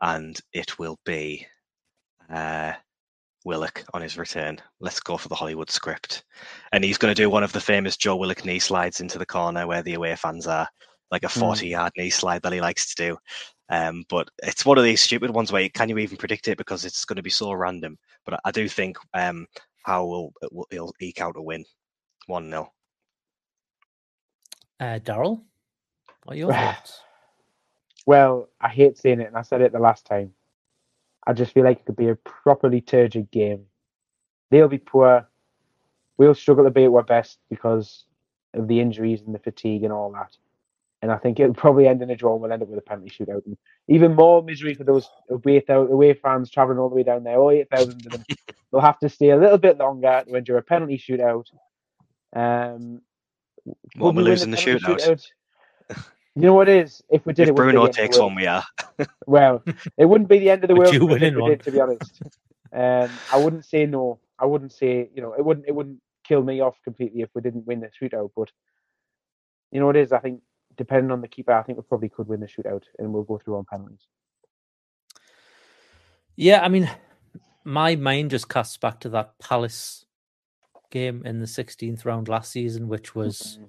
and 0.00 0.38
it 0.52 0.78
will 0.78 0.98
be 1.04 1.46
uh, 2.30 2.72
Willock 3.44 3.84
on 3.94 4.02
his 4.02 4.18
return. 4.18 4.58
Let's 4.80 5.00
go 5.00 5.16
for 5.16 5.28
the 5.28 5.34
Hollywood 5.34 5.70
script, 5.70 6.24
and 6.72 6.84
he's 6.84 6.98
going 6.98 7.14
to 7.14 7.22
do 7.22 7.30
one 7.30 7.44
of 7.44 7.52
the 7.52 7.60
famous 7.60 7.96
Joe 7.96 8.16
Willock 8.16 8.44
knee 8.44 8.58
slides 8.58 9.00
into 9.00 9.18
the 9.18 9.26
corner 9.26 9.66
where 9.66 9.82
the 9.82 9.94
away 9.94 10.14
fans 10.16 10.46
are, 10.46 10.68
like 11.12 11.22
a 11.22 11.28
Mm. 11.28 11.38
forty-yard 11.40 11.92
knee 11.96 12.10
slide 12.10 12.42
that 12.42 12.52
he 12.52 12.60
likes 12.60 12.94
to 12.94 13.08
do. 13.08 13.18
Um, 13.68 14.04
but 14.08 14.28
it's 14.42 14.66
one 14.66 14.78
of 14.78 14.84
these 14.84 15.00
stupid 15.00 15.30
ones 15.30 15.52
where 15.52 15.62
you, 15.62 15.70
can 15.70 15.88
you 15.88 15.98
even 15.98 16.16
predict 16.16 16.48
it 16.48 16.58
because 16.58 16.84
it's 16.84 17.04
going 17.04 17.16
to 17.16 17.22
be 17.22 17.30
so 17.30 17.52
random. 17.52 17.96
But 18.24 18.34
I, 18.34 18.38
I 18.46 18.50
do 18.50 18.68
think 18.68 18.98
um, 19.14 19.46
Howe 19.84 20.04
will, 20.04 20.32
will 20.50 20.66
he'll 20.70 20.92
eke 21.00 21.20
out 21.20 21.36
a 21.36 21.42
win, 21.42 21.64
one 22.26 22.50
0 22.50 22.72
Uh, 24.80 24.98
Daryl, 24.98 25.42
what 26.24 26.34
are 26.34 26.38
your 26.38 26.52
thoughts? 26.52 27.00
Well, 28.04 28.48
I 28.60 28.68
hate 28.68 28.98
saying 28.98 29.20
it, 29.20 29.28
and 29.28 29.36
I 29.36 29.42
said 29.42 29.60
it 29.60 29.72
the 29.72 29.78
last 29.78 30.06
time. 30.06 30.32
I 31.26 31.32
just 31.32 31.52
feel 31.52 31.64
like 31.64 31.78
it 31.78 31.86
could 31.86 31.96
be 31.96 32.08
a 32.08 32.16
properly 32.16 32.80
turgid 32.80 33.30
game. 33.30 33.66
They'll 34.50 34.68
be 34.68 34.78
poor. 34.78 35.28
We'll 36.18 36.34
struggle 36.34 36.64
to 36.64 36.70
be 36.70 36.84
at 36.84 36.92
our 36.92 37.04
best 37.04 37.38
because 37.48 38.04
of 38.54 38.66
the 38.68 38.80
injuries 38.80 39.22
and 39.22 39.34
the 39.34 39.38
fatigue 39.38 39.84
and 39.84 39.92
all 39.92 40.10
that. 40.12 40.36
And 41.02 41.10
I 41.10 41.16
think 41.18 41.40
it'll 41.40 41.52
probably 41.54 41.88
end 41.88 42.00
in 42.00 42.10
a 42.10 42.16
draw 42.16 42.32
and 42.34 42.42
we'll 42.42 42.52
end 42.52 42.62
up 42.62 42.68
with 42.68 42.78
a 42.78 42.82
penalty 42.82 43.10
shootout. 43.10 43.44
And 43.44 43.56
even 43.88 44.14
more 44.14 44.42
misery 44.42 44.74
for 44.74 44.84
those 44.84 45.08
away, 45.28 45.58
th- 45.58 45.68
away 45.68 46.14
fans 46.14 46.48
travelling 46.48 46.78
all 46.78 46.88
the 46.88 46.94
way 46.94 47.02
down 47.02 47.24
there, 47.24 47.38
all 47.38 47.50
8,000 47.50 48.06
of 48.06 48.12
them. 48.12 48.24
They'll 48.72 48.80
have 48.80 49.00
to 49.00 49.08
stay 49.08 49.30
a 49.30 49.36
little 49.36 49.58
bit 49.58 49.78
longer 49.78 50.22
to 50.26 50.34
endure 50.36 50.58
a 50.58 50.62
penalty 50.62 50.96
shootout. 50.98 51.46
Um, 52.34 53.02
What 53.96 54.14
would 54.14 54.16
we 54.16 54.22
we 54.22 54.30
lose 54.30 54.40
win 54.40 54.48
in 54.48 54.50
the 54.52 54.56
penalty 54.56 54.84
shootout? 54.84 55.26
You 56.34 56.42
know 56.42 56.54
what 56.54 56.68
it 56.68 56.84
is? 56.84 57.02
If 57.10 57.26
we 57.26 57.34
did 57.34 57.42
If 57.42 57.48
it, 57.50 57.52
wouldn't 57.52 57.72
Bruno 57.72 57.82
the 57.82 57.88
end 57.88 57.90
of 57.90 57.96
the 57.96 58.02
takes 58.02 58.18
one, 58.18 58.34
we 58.34 58.46
are. 58.46 58.64
Well, 59.26 59.62
it 59.98 60.06
wouldn't 60.06 60.30
be 60.30 60.38
the 60.38 60.50
end 60.50 60.64
of 60.64 60.68
the 60.68 60.74
Would 60.74 60.84
world 60.84 60.94
you 60.94 61.00
for 61.00 61.14
us 61.16 61.20
win 61.20 61.22
if 61.22 61.34
we 61.34 61.42
one? 61.42 61.50
did, 61.50 61.62
to 61.64 61.70
be 61.72 61.80
honest. 61.80 62.22
Um, 62.72 63.10
I 63.32 63.36
wouldn't 63.36 63.64
say 63.66 63.84
no. 63.86 64.18
I 64.38 64.46
wouldn't 64.46 64.72
say 64.72 65.10
you 65.14 65.20
know 65.22 65.34
it 65.34 65.44
wouldn't 65.44 65.66
it 65.68 65.74
wouldn't 65.74 66.00
kill 66.24 66.42
me 66.42 66.60
off 66.60 66.76
completely 66.84 67.20
if 67.22 67.28
we 67.34 67.42
didn't 67.42 67.66
win 67.66 67.80
the 67.80 67.90
shootout. 68.00 68.30
But 68.34 68.50
you 69.70 69.80
know 69.80 69.86
what 69.86 69.96
it 69.96 70.02
is? 70.02 70.12
I 70.12 70.20
think 70.20 70.40
depending 70.76 71.10
on 71.10 71.20
the 71.20 71.28
keeper, 71.28 71.52
I 71.52 71.62
think 71.62 71.78
we 71.78 71.84
probably 71.84 72.08
could 72.08 72.28
win 72.28 72.40
the 72.40 72.46
shootout 72.46 72.82
and 72.98 73.12
we'll 73.12 73.22
go 73.24 73.38
through 73.38 73.56
on 73.56 73.64
penalties. 73.64 74.06
Yeah, 76.36 76.62
I 76.62 76.68
mean, 76.68 76.90
my 77.64 77.96
mind 77.96 78.30
just 78.30 78.48
casts 78.48 78.76
back 78.76 79.00
to 79.00 79.08
that 79.10 79.38
Palace 79.38 80.06
game 80.90 81.22
in 81.24 81.40
the 81.40 81.46
16th 81.46 82.04
round 82.04 82.28
last 82.28 82.52
season, 82.52 82.88
which 82.88 83.14
was 83.14 83.58
mm. 83.60 83.68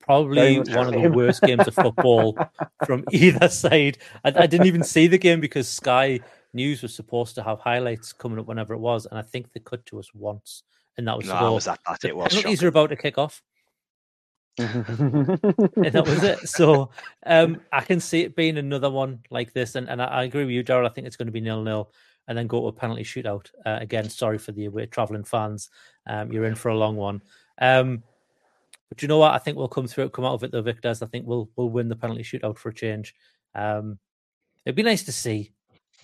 probably 0.00 0.58
one 0.58 0.94
of 0.94 1.00
the 1.02 1.10
worst 1.10 1.42
games 1.42 1.66
of 1.66 1.74
football 1.74 2.36
from 2.86 3.04
either 3.12 3.48
side. 3.48 3.98
I, 4.24 4.32
I 4.36 4.46
didn't 4.46 4.66
even 4.66 4.82
see 4.84 5.06
the 5.06 5.18
game 5.18 5.40
because 5.40 5.68
Sky 5.68 6.20
News 6.52 6.82
was 6.82 6.94
supposed 6.94 7.34
to 7.36 7.42
have 7.42 7.58
highlights 7.60 8.12
coming 8.12 8.38
up 8.38 8.46
whenever 8.46 8.74
it 8.74 8.78
was, 8.78 9.06
and 9.06 9.18
I 9.18 9.22
think 9.22 9.52
they 9.52 9.60
cut 9.60 9.84
to 9.86 9.98
us 9.98 10.08
once, 10.14 10.62
and 10.96 11.06
that 11.08 11.16
was 11.16 11.26
to 11.26 11.34
No, 11.34 11.40
go, 11.40 11.52
was 11.54 11.64
that 11.66 11.80
that? 11.86 12.00
the 12.00 12.08
It 12.08 12.16
was 12.16 12.28
penalties 12.28 12.58
shocking. 12.58 12.64
are 12.66 12.68
about 12.68 12.90
to 12.90 12.96
kick 12.96 13.18
off. 13.18 13.42
And 14.58 15.92
that 15.92 16.04
was 16.06 16.22
it. 16.22 16.48
So 16.48 16.90
um, 17.24 17.60
I 17.72 17.80
can 17.80 18.00
see 18.00 18.22
it 18.22 18.36
being 18.36 18.58
another 18.58 18.90
one 18.90 19.20
like 19.30 19.52
this, 19.52 19.74
and, 19.74 19.88
and 19.88 20.02
I, 20.02 20.06
I 20.06 20.24
agree 20.24 20.44
with 20.44 20.52
you, 20.52 20.64
Daryl. 20.64 20.86
I 20.86 20.92
think 20.92 21.06
it's 21.06 21.16
going 21.16 21.26
to 21.26 21.32
be 21.32 21.40
nil 21.40 21.62
nil, 21.62 21.90
and 22.26 22.36
then 22.36 22.46
go 22.46 22.60
to 22.60 22.66
a 22.68 22.72
penalty 22.72 23.04
shootout. 23.04 23.50
Uh, 23.64 23.78
again, 23.80 24.08
sorry 24.08 24.38
for 24.38 24.52
the 24.52 24.66
away 24.66 24.86
traveling 24.86 25.24
fans. 25.24 25.70
Um, 26.06 26.32
you're 26.32 26.44
in 26.46 26.54
for 26.54 26.70
a 26.70 26.76
long 26.76 26.96
one. 26.96 27.22
Um, 27.60 28.02
but 28.88 29.02
you 29.02 29.08
know 29.08 29.18
what? 29.18 29.34
I 29.34 29.38
think 29.38 29.56
we'll 29.56 29.68
come 29.68 29.86
through, 29.86 30.08
come 30.10 30.24
out 30.24 30.34
of 30.34 30.44
it 30.44 30.50
the 30.50 30.62
victors. 30.62 31.02
I 31.02 31.06
think 31.06 31.26
we'll 31.26 31.50
we'll 31.56 31.70
win 31.70 31.88
the 31.88 31.96
penalty 31.96 32.22
shootout 32.22 32.58
for 32.58 32.70
a 32.70 32.74
change. 32.74 33.14
Um, 33.54 33.98
it'd 34.64 34.76
be 34.76 34.82
nice 34.82 35.04
to 35.04 35.12
see, 35.12 35.52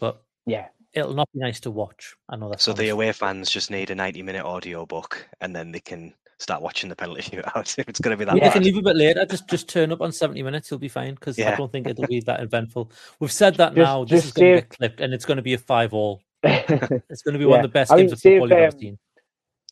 but 0.00 0.22
yeah, 0.46 0.68
it'll 0.92 1.14
not 1.14 1.32
be 1.32 1.40
nice 1.40 1.60
to 1.60 1.70
watch. 1.70 2.14
I 2.28 2.36
know 2.36 2.50
that. 2.50 2.60
So 2.60 2.72
the 2.72 2.90
away 2.90 3.12
fans 3.12 3.50
just 3.50 3.70
need 3.70 3.90
a 3.90 3.94
ninety-minute 3.94 4.44
audio 4.44 4.84
book, 4.84 5.26
and 5.40 5.56
then 5.56 5.72
they 5.72 5.80
can 5.80 6.12
start 6.38 6.62
watching 6.62 6.88
the 6.88 6.96
penalty 6.96 7.22
shootout. 7.22 7.78
If 7.78 7.88
it's 7.88 8.00
going 8.00 8.16
to 8.16 8.18
be 8.18 8.24
that 8.24 8.36
Yeah, 8.36 8.44
bad. 8.44 8.50
they 8.50 8.54
can 8.54 8.62
leave 8.64 8.76
a 8.78 8.82
bit 8.82 8.96
later. 8.96 9.24
Just 9.26 9.48
just 9.48 9.68
turn 9.68 9.92
up 9.92 10.00
on 10.00 10.12
seventy 10.12 10.42
minutes. 10.42 10.70
You'll 10.70 10.80
be 10.80 10.88
fine 10.88 11.14
because 11.14 11.38
I 11.38 11.54
don't 11.56 11.70
think 11.72 11.86
it'll 11.86 12.06
be 12.06 12.20
that 12.20 12.40
eventful. 12.40 12.90
We've 13.20 13.32
said 13.32 13.56
that 13.56 13.74
Just- 13.74 13.84
now. 13.84 14.04
This 14.04 14.24
is 14.26 14.32
going 14.32 14.52
to 14.56 14.60
save- 14.60 14.68
get 14.70 14.78
clipped, 14.78 15.00
and 15.00 15.12
it's 15.14 15.24
going 15.24 15.36
to 15.36 15.42
be 15.42 15.54
a 15.54 15.58
five 15.58 15.92
all. 15.94 16.20
it's 16.42 17.02
It's 17.10 17.22
going 17.22 17.32
to 17.34 17.38
be 17.38 17.46
one 17.46 17.60
of 17.60 17.62
the 17.64 17.68
best 17.72 17.90
games 17.94 18.12
of 18.12 18.18
see 18.18 18.38
football 18.38 18.46
if, 18.46 18.50
you've 18.50 18.58
ever 18.58 18.76
um, 18.76 18.80
seen. 18.80 18.98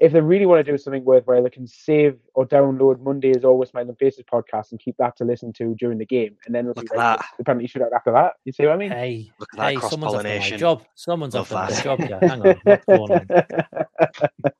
if 0.00 0.12
they 0.12 0.20
really 0.22 0.46
want 0.46 0.64
to 0.64 0.72
do 0.72 0.78
something 0.78 1.04
worthwhile, 1.04 1.42
they 1.42 1.50
can 1.50 1.66
save 1.66 2.16
or 2.34 2.46
download 2.46 2.98
Monday 3.00 3.28
Monday's 3.28 3.44
Always 3.44 3.68
Smiling 3.68 3.94
Faces 3.96 4.24
podcast 4.32 4.70
and 4.70 4.80
keep 4.80 4.96
that 4.96 5.14
to 5.18 5.24
listen 5.24 5.52
to 5.54 5.74
during 5.74 5.98
the 5.98 6.06
game, 6.06 6.34
and 6.46 6.54
then 6.54 6.66
it'll 6.68 6.80
Look 6.82 6.90
at 6.92 6.96
right 6.96 7.16
that. 7.18 7.24
for 7.26 7.34
the 7.38 7.44
penalty 7.44 7.68
shootout 7.68 7.92
after 7.94 8.10
that. 8.12 8.32
You 8.46 8.52
see 8.52 8.64
what 8.64 8.72
I 8.72 8.76
mean? 8.78 8.90
Hey, 8.90 9.30
Look 9.38 9.48
at 9.52 9.58
that 9.58 9.72
hey, 9.74 9.80
someone's 9.80 10.12
cross-pollination. 10.14 10.58
job. 10.58 10.84
Someone's 10.94 11.34
Love 11.34 11.52
after 11.52 11.74
my 11.76 11.82
job. 11.82 12.00
Yeah, 12.08 12.18
hang 12.28 12.40
on. 12.46 12.60
What's 12.64 12.84
going 12.86 13.12
on? 13.12 14.50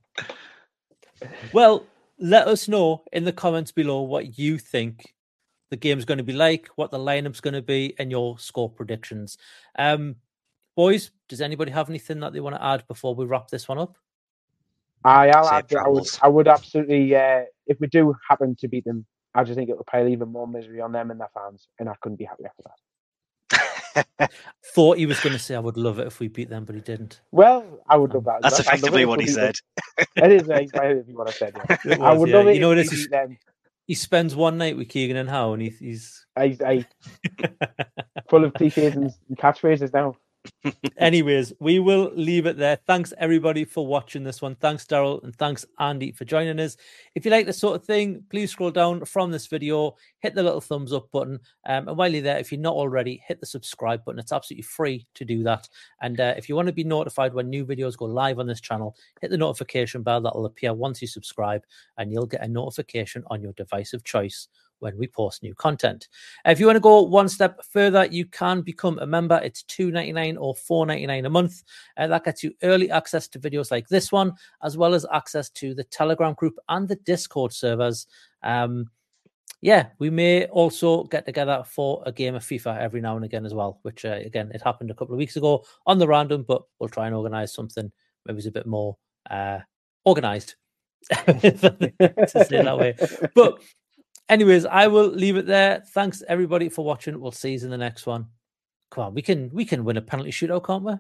Well, 1.53 1.85
let 2.23 2.47
us 2.47 2.69
know 2.69 3.03
in 3.13 3.25
the 3.25 3.33
comments 3.33 3.73
below 3.73 4.03
what 4.03 4.39
you 4.39 4.57
think 4.57 5.13
the 5.71 5.77
game's 5.77 6.05
going 6.05 6.19
to 6.19 6.25
be 6.25 6.33
like, 6.33 6.69
what 6.77 6.91
the 6.91 6.99
lineup's 6.99 7.41
going 7.41 7.55
to 7.55 7.63
be, 7.63 7.95
and 7.99 8.11
your 8.11 8.39
score 8.39 8.71
predictions. 8.71 9.39
Um, 9.79 10.17
boys, 10.77 11.11
does 11.29 11.41
anybody 11.41 11.73
have 11.73 11.89
anything 11.89 12.21
that 12.21 12.33
they 12.33 12.41
want 12.41 12.55
to 12.55 12.65
add 12.65 12.87
before 12.87 13.15
we 13.15 13.25
wrap 13.25 13.49
this 13.49 13.67
one 13.67 13.79
up? 13.79 13.97
I, 15.05 15.31
I'll 15.31 15.49
add 15.49 15.75
I 15.75 15.89
would. 15.89 16.07
I 16.23 16.29
would 16.29 16.47
absolutely, 16.47 17.17
uh, 17.17 17.43
if 17.67 17.81
we 17.81 17.89
do 17.89 18.15
happen 18.29 18.55
to 18.61 18.69
beat 18.69 18.85
them, 18.85 19.05
I 19.35 19.43
just 19.43 19.57
think 19.57 19.71
it'll 19.71 19.85
pile 19.85 20.07
even 20.07 20.29
more 20.29 20.47
misery 20.47 20.81
on 20.81 20.93
them 20.93 21.11
and 21.11 21.19
their 21.19 21.31
fans, 21.35 21.67
and 21.81 21.89
I 21.89 21.95
couldn't 22.01 22.19
be 22.19 22.25
happier 22.25 22.49
after 22.49 22.63
that. 22.63 24.31
Thought 24.75 24.99
he 24.99 25.07
was 25.07 25.19
going 25.21 25.33
to 25.33 25.39
say 25.39 25.55
I 25.55 25.59
would 25.59 25.77
love 25.77 25.99
it 25.99 26.07
if 26.07 26.21
we 26.21 26.29
beat 26.29 26.51
them, 26.51 26.65
but 26.65 26.75
he 26.75 26.83
didn't. 26.83 27.21
Well, 27.33 27.81
I 27.89 27.97
would 27.97 28.15
love 28.15 28.25
that. 28.25 28.43
That's 28.43 28.59
well. 28.59 28.61
Effectively 28.61 29.07
what 29.07 29.21
he 29.21 29.27
said. 29.27 29.55
It 30.17 30.33
is 30.33 30.49
exactly 30.49 31.15
what 31.15 31.29
I 31.29 31.33
said. 31.33 31.55
Yeah. 31.85 31.95
It 31.95 32.01
I 32.01 32.13
would 32.13 32.29
yeah. 32.29 32.37
love 32.37 32.49
it 32.49 32.55
You 32.55 32.61
know 32.61 32.71
if 32.73 32.79
what 32.79 32.79
it 32.79 32.91
we 32.91 32.97
is? 32.97 33.03
beat 33.05 33.11
them. 33.11 33.39
He 33.87 33.95
spends 33.95 34.35
one 34.37 34.59
night 34.59 34.77
with 34.77 34.89
Keegan 34.89 35.17
and 35.17 35.29
Howe, 35.29 35.53
and 35.53 35.63
he, 35.63 35.71
he's 35.71 36.25
I, 36.37 36.57
I, 36.65 36.87
full 38.29 38.45
of 38.45 38.55
cliches 38.55 38.95
and 38.95 39.13
catchphrases 39.37 39.93
now. 39.93 40.17
Anyways, 40.97 41.53
we 41.61 41.79
will 41.79 42.11
leave 42.15 42.47
it 42.47 42.57
there. 42.57 42.79
Thanks 42.87 43.13
everybody 43.19 43.65
for 43.65 43.87
watching 43.87 44.25
this 44.25 44.41
one. 44.41 44.55
Thanks, 44.57 44.85
Daryl, 44.85 45.23
and 45.23 45.35
thanks, 45.37 45.65
Andy, 45.79 46.13
for 46.13 46.25
joining 46.25 46.61
us. 46.61 46.77
If 47.15 47.25
you 47.25 47.31
like 47.31 47.47
this 47.47 47.59
sort 47.59 47.77
of 47.77 47.85
thing, 47.85 48.25
please 48.31 48.51
scroll 48.51 48.71
down 48.71 49.05
from 49.05 49.31
this 49.31 49.47
video, 49.47 49.97
hit 50.21 50.35
the 50.35 50.43
little 50.43 50.61
thumbs 50.61 50.93
up 50.93 51.11
button. 51.11 51.41
Um, 51.67 51.89
and 51.89 51.97
while 51.97 52.13
you're 52.13 52.23
there, 52.23 52.39
if 52.39 52.53
you're 52.53 52.61
not 52.61 52.75
already, 52.75 53.23
hit 53.27 53.41
the 53.41 53.47
subscribe 53.47 54.05
button. 54.05 54.21
It's 54.21 54.33
absolutely 54.33 54.63
free 54.63 55.07
to 55.15 55.25
do 55.25 55.43
that. 55.45 55.69
And 56.01 56.21
uh, 56.21 56.35
if 56.37 56.49
you 56.49 56.57
want 56.57 56.67
to 56.67 56.73
be 56.73 56.85
notified 56.85 57.35
when 57.35 57.51
new 57.51 57.67
videos 57.67 57.97
go 57.97 58.07
live 58.07 58.39
on 58.39 58.47
this 58.47 58.61
channel, 58.61 58.97
hit 59.21 59.31
the 59.31 59.39
notification 59.39 60.03
bell 60.03 60.21
that'll 60.21 60.47
appear 60.47 60.75
once 60.75 61.03
you 61.03 61.09
subscribe, 61.09 61.63
and 61.99 62.13
you'll 62.13 62.27
get 62.27 62.45
a 62.45 62.49
notification 62.49 63.25
on 63.29 63.43
your 63.43 63.53
device 63.55 63.93
of 63.93 64.05
choice 64.05 64.49
when 64.83 64.97
we 64.99 65.07
post 65.07 65.43
new 65.43 65.55
content. 65.55 66.09
If 66.45 66.61
you 66.61 66.67
want 66.67 66.77
to 66.77 66.81
go 66.81 67.03
one 67.03 67.29
step 67.29 67.65
further, 67.65 68.07
you 68.07 68.27
can 68.27 68.63
become 68.63 68.99
a 68.99 69.07
member. 69.07 69.41
It's 69.43 69.63
$2.99 69.65 70.37
or 70.39 70.55
$4.99 70.55 71.27
a 71.27 71.31
month. 71.31 71.63
And 71.97 72.13
that 72.13 72.25
gets 72.25 72.43
you 72.43 72.53
early 72.63 72.91
access 72.91 73.29
to 73.29 73.39
videos 73.39 73.71
like 73.71 73.89
this 73.89 74.13
one, 74.13 74.33
as 74.63 74.77
well 74.77 74.95
as 74.95 75.07
access 75.13 75.49
to 75.51 75.75
the 75.75 75.85
Telegram 75.85 76.35
group 76.35 76.59
and 76.69 76.89
the 76.89 76.97
Discord 76.97 77.53
servers. 77.53 78.07
Um, 78.43 78.91
yeah, 79.61 79.89
we 79.99 80.11
may 80.11 80.47
also 80.47 81.05
get 81.05 81.25
together 81.25 81.63
for 81.65 82.03
a 82.05 82.13
game 82.13 82.35
of 82.35 82.43
FIFA 82.43 82.79
every 82.79 83.01
now 83.01 83.15
and 83.17 83.25
again 83.25 83.47
as 83.47 83.55
well, 83.55 83.79
which 83.83 84.05
uh, 84.05 84.19
again, 84.25 84.51
it 84.53 84.61
happened 84.61 84.91
a 84.91 84.95
couple 84.95 85.15
of 85.15 85.19
weeks 85.19 85.37
ago 85.37 85.65
on 85.87 85.99
the 85.99 86.09
random, 86.09 86.45
but 86.47 86.63
we'll 86.79 86.89
try 86.89 87.07
and 87.07 87.15
organize 87.15 87.55
something 87.55 87.93
maybe 88.27 88.39
it's 88.39 88.47
a 88.47 88.53
bit 88.53 88.67
more 88.67 88.97
uh, 89.31 89.59
organized 90.05 90.55
to 91.11 92.47
say 92.49 92.63
that 92.63 92.79
way. 92.79 92.95
But 93.35 93.61
anyways, 94.29 94.65
I 94.67 94.87
will 94.89 95.07
leave 95.09 95.37
it 95.37 95.47
there. 95.47 95.83
Thanks 95.89 96.23
everybody 96.29 96.69
for 96.69 96.85
watching. 96.85 97.21
We'll 97.21 97.33
see 97.33 97.53
you 97.55 97.61
in 97.63 97.71
the 97.71 97.79
next 97.79 98.07
one. 98.07 98.27
Come 98.91 99.05
on, 99.05 99.15
we 99.15 99.23
can 99.23 99.51
we 99.53 99.65
can 99.65 99.85
win 99.85 99.97
a 99.97 100.03
penalty 100.03 100.31
shootout, 100.31 100.65
can't 100.67 100.85
we? 100.85 100.93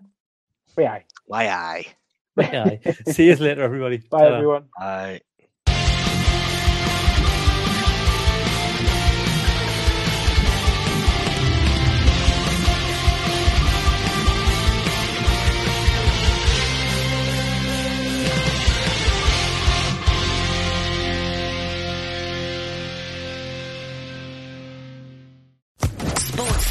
Yeah. 0.78 1.00
Why 1.26 1.48
aye. 1.48 1.86
Yeah. 2.38 2.76
see 3.08 3.26
you 3.26 3.36
later, 3.36 3.60
everybody. 3.62 3.98
Bye, 3.98 4.20
Ta-ra. 4.22 4.36
everyone. 4.36 4.64
Aye. 4.78 5.20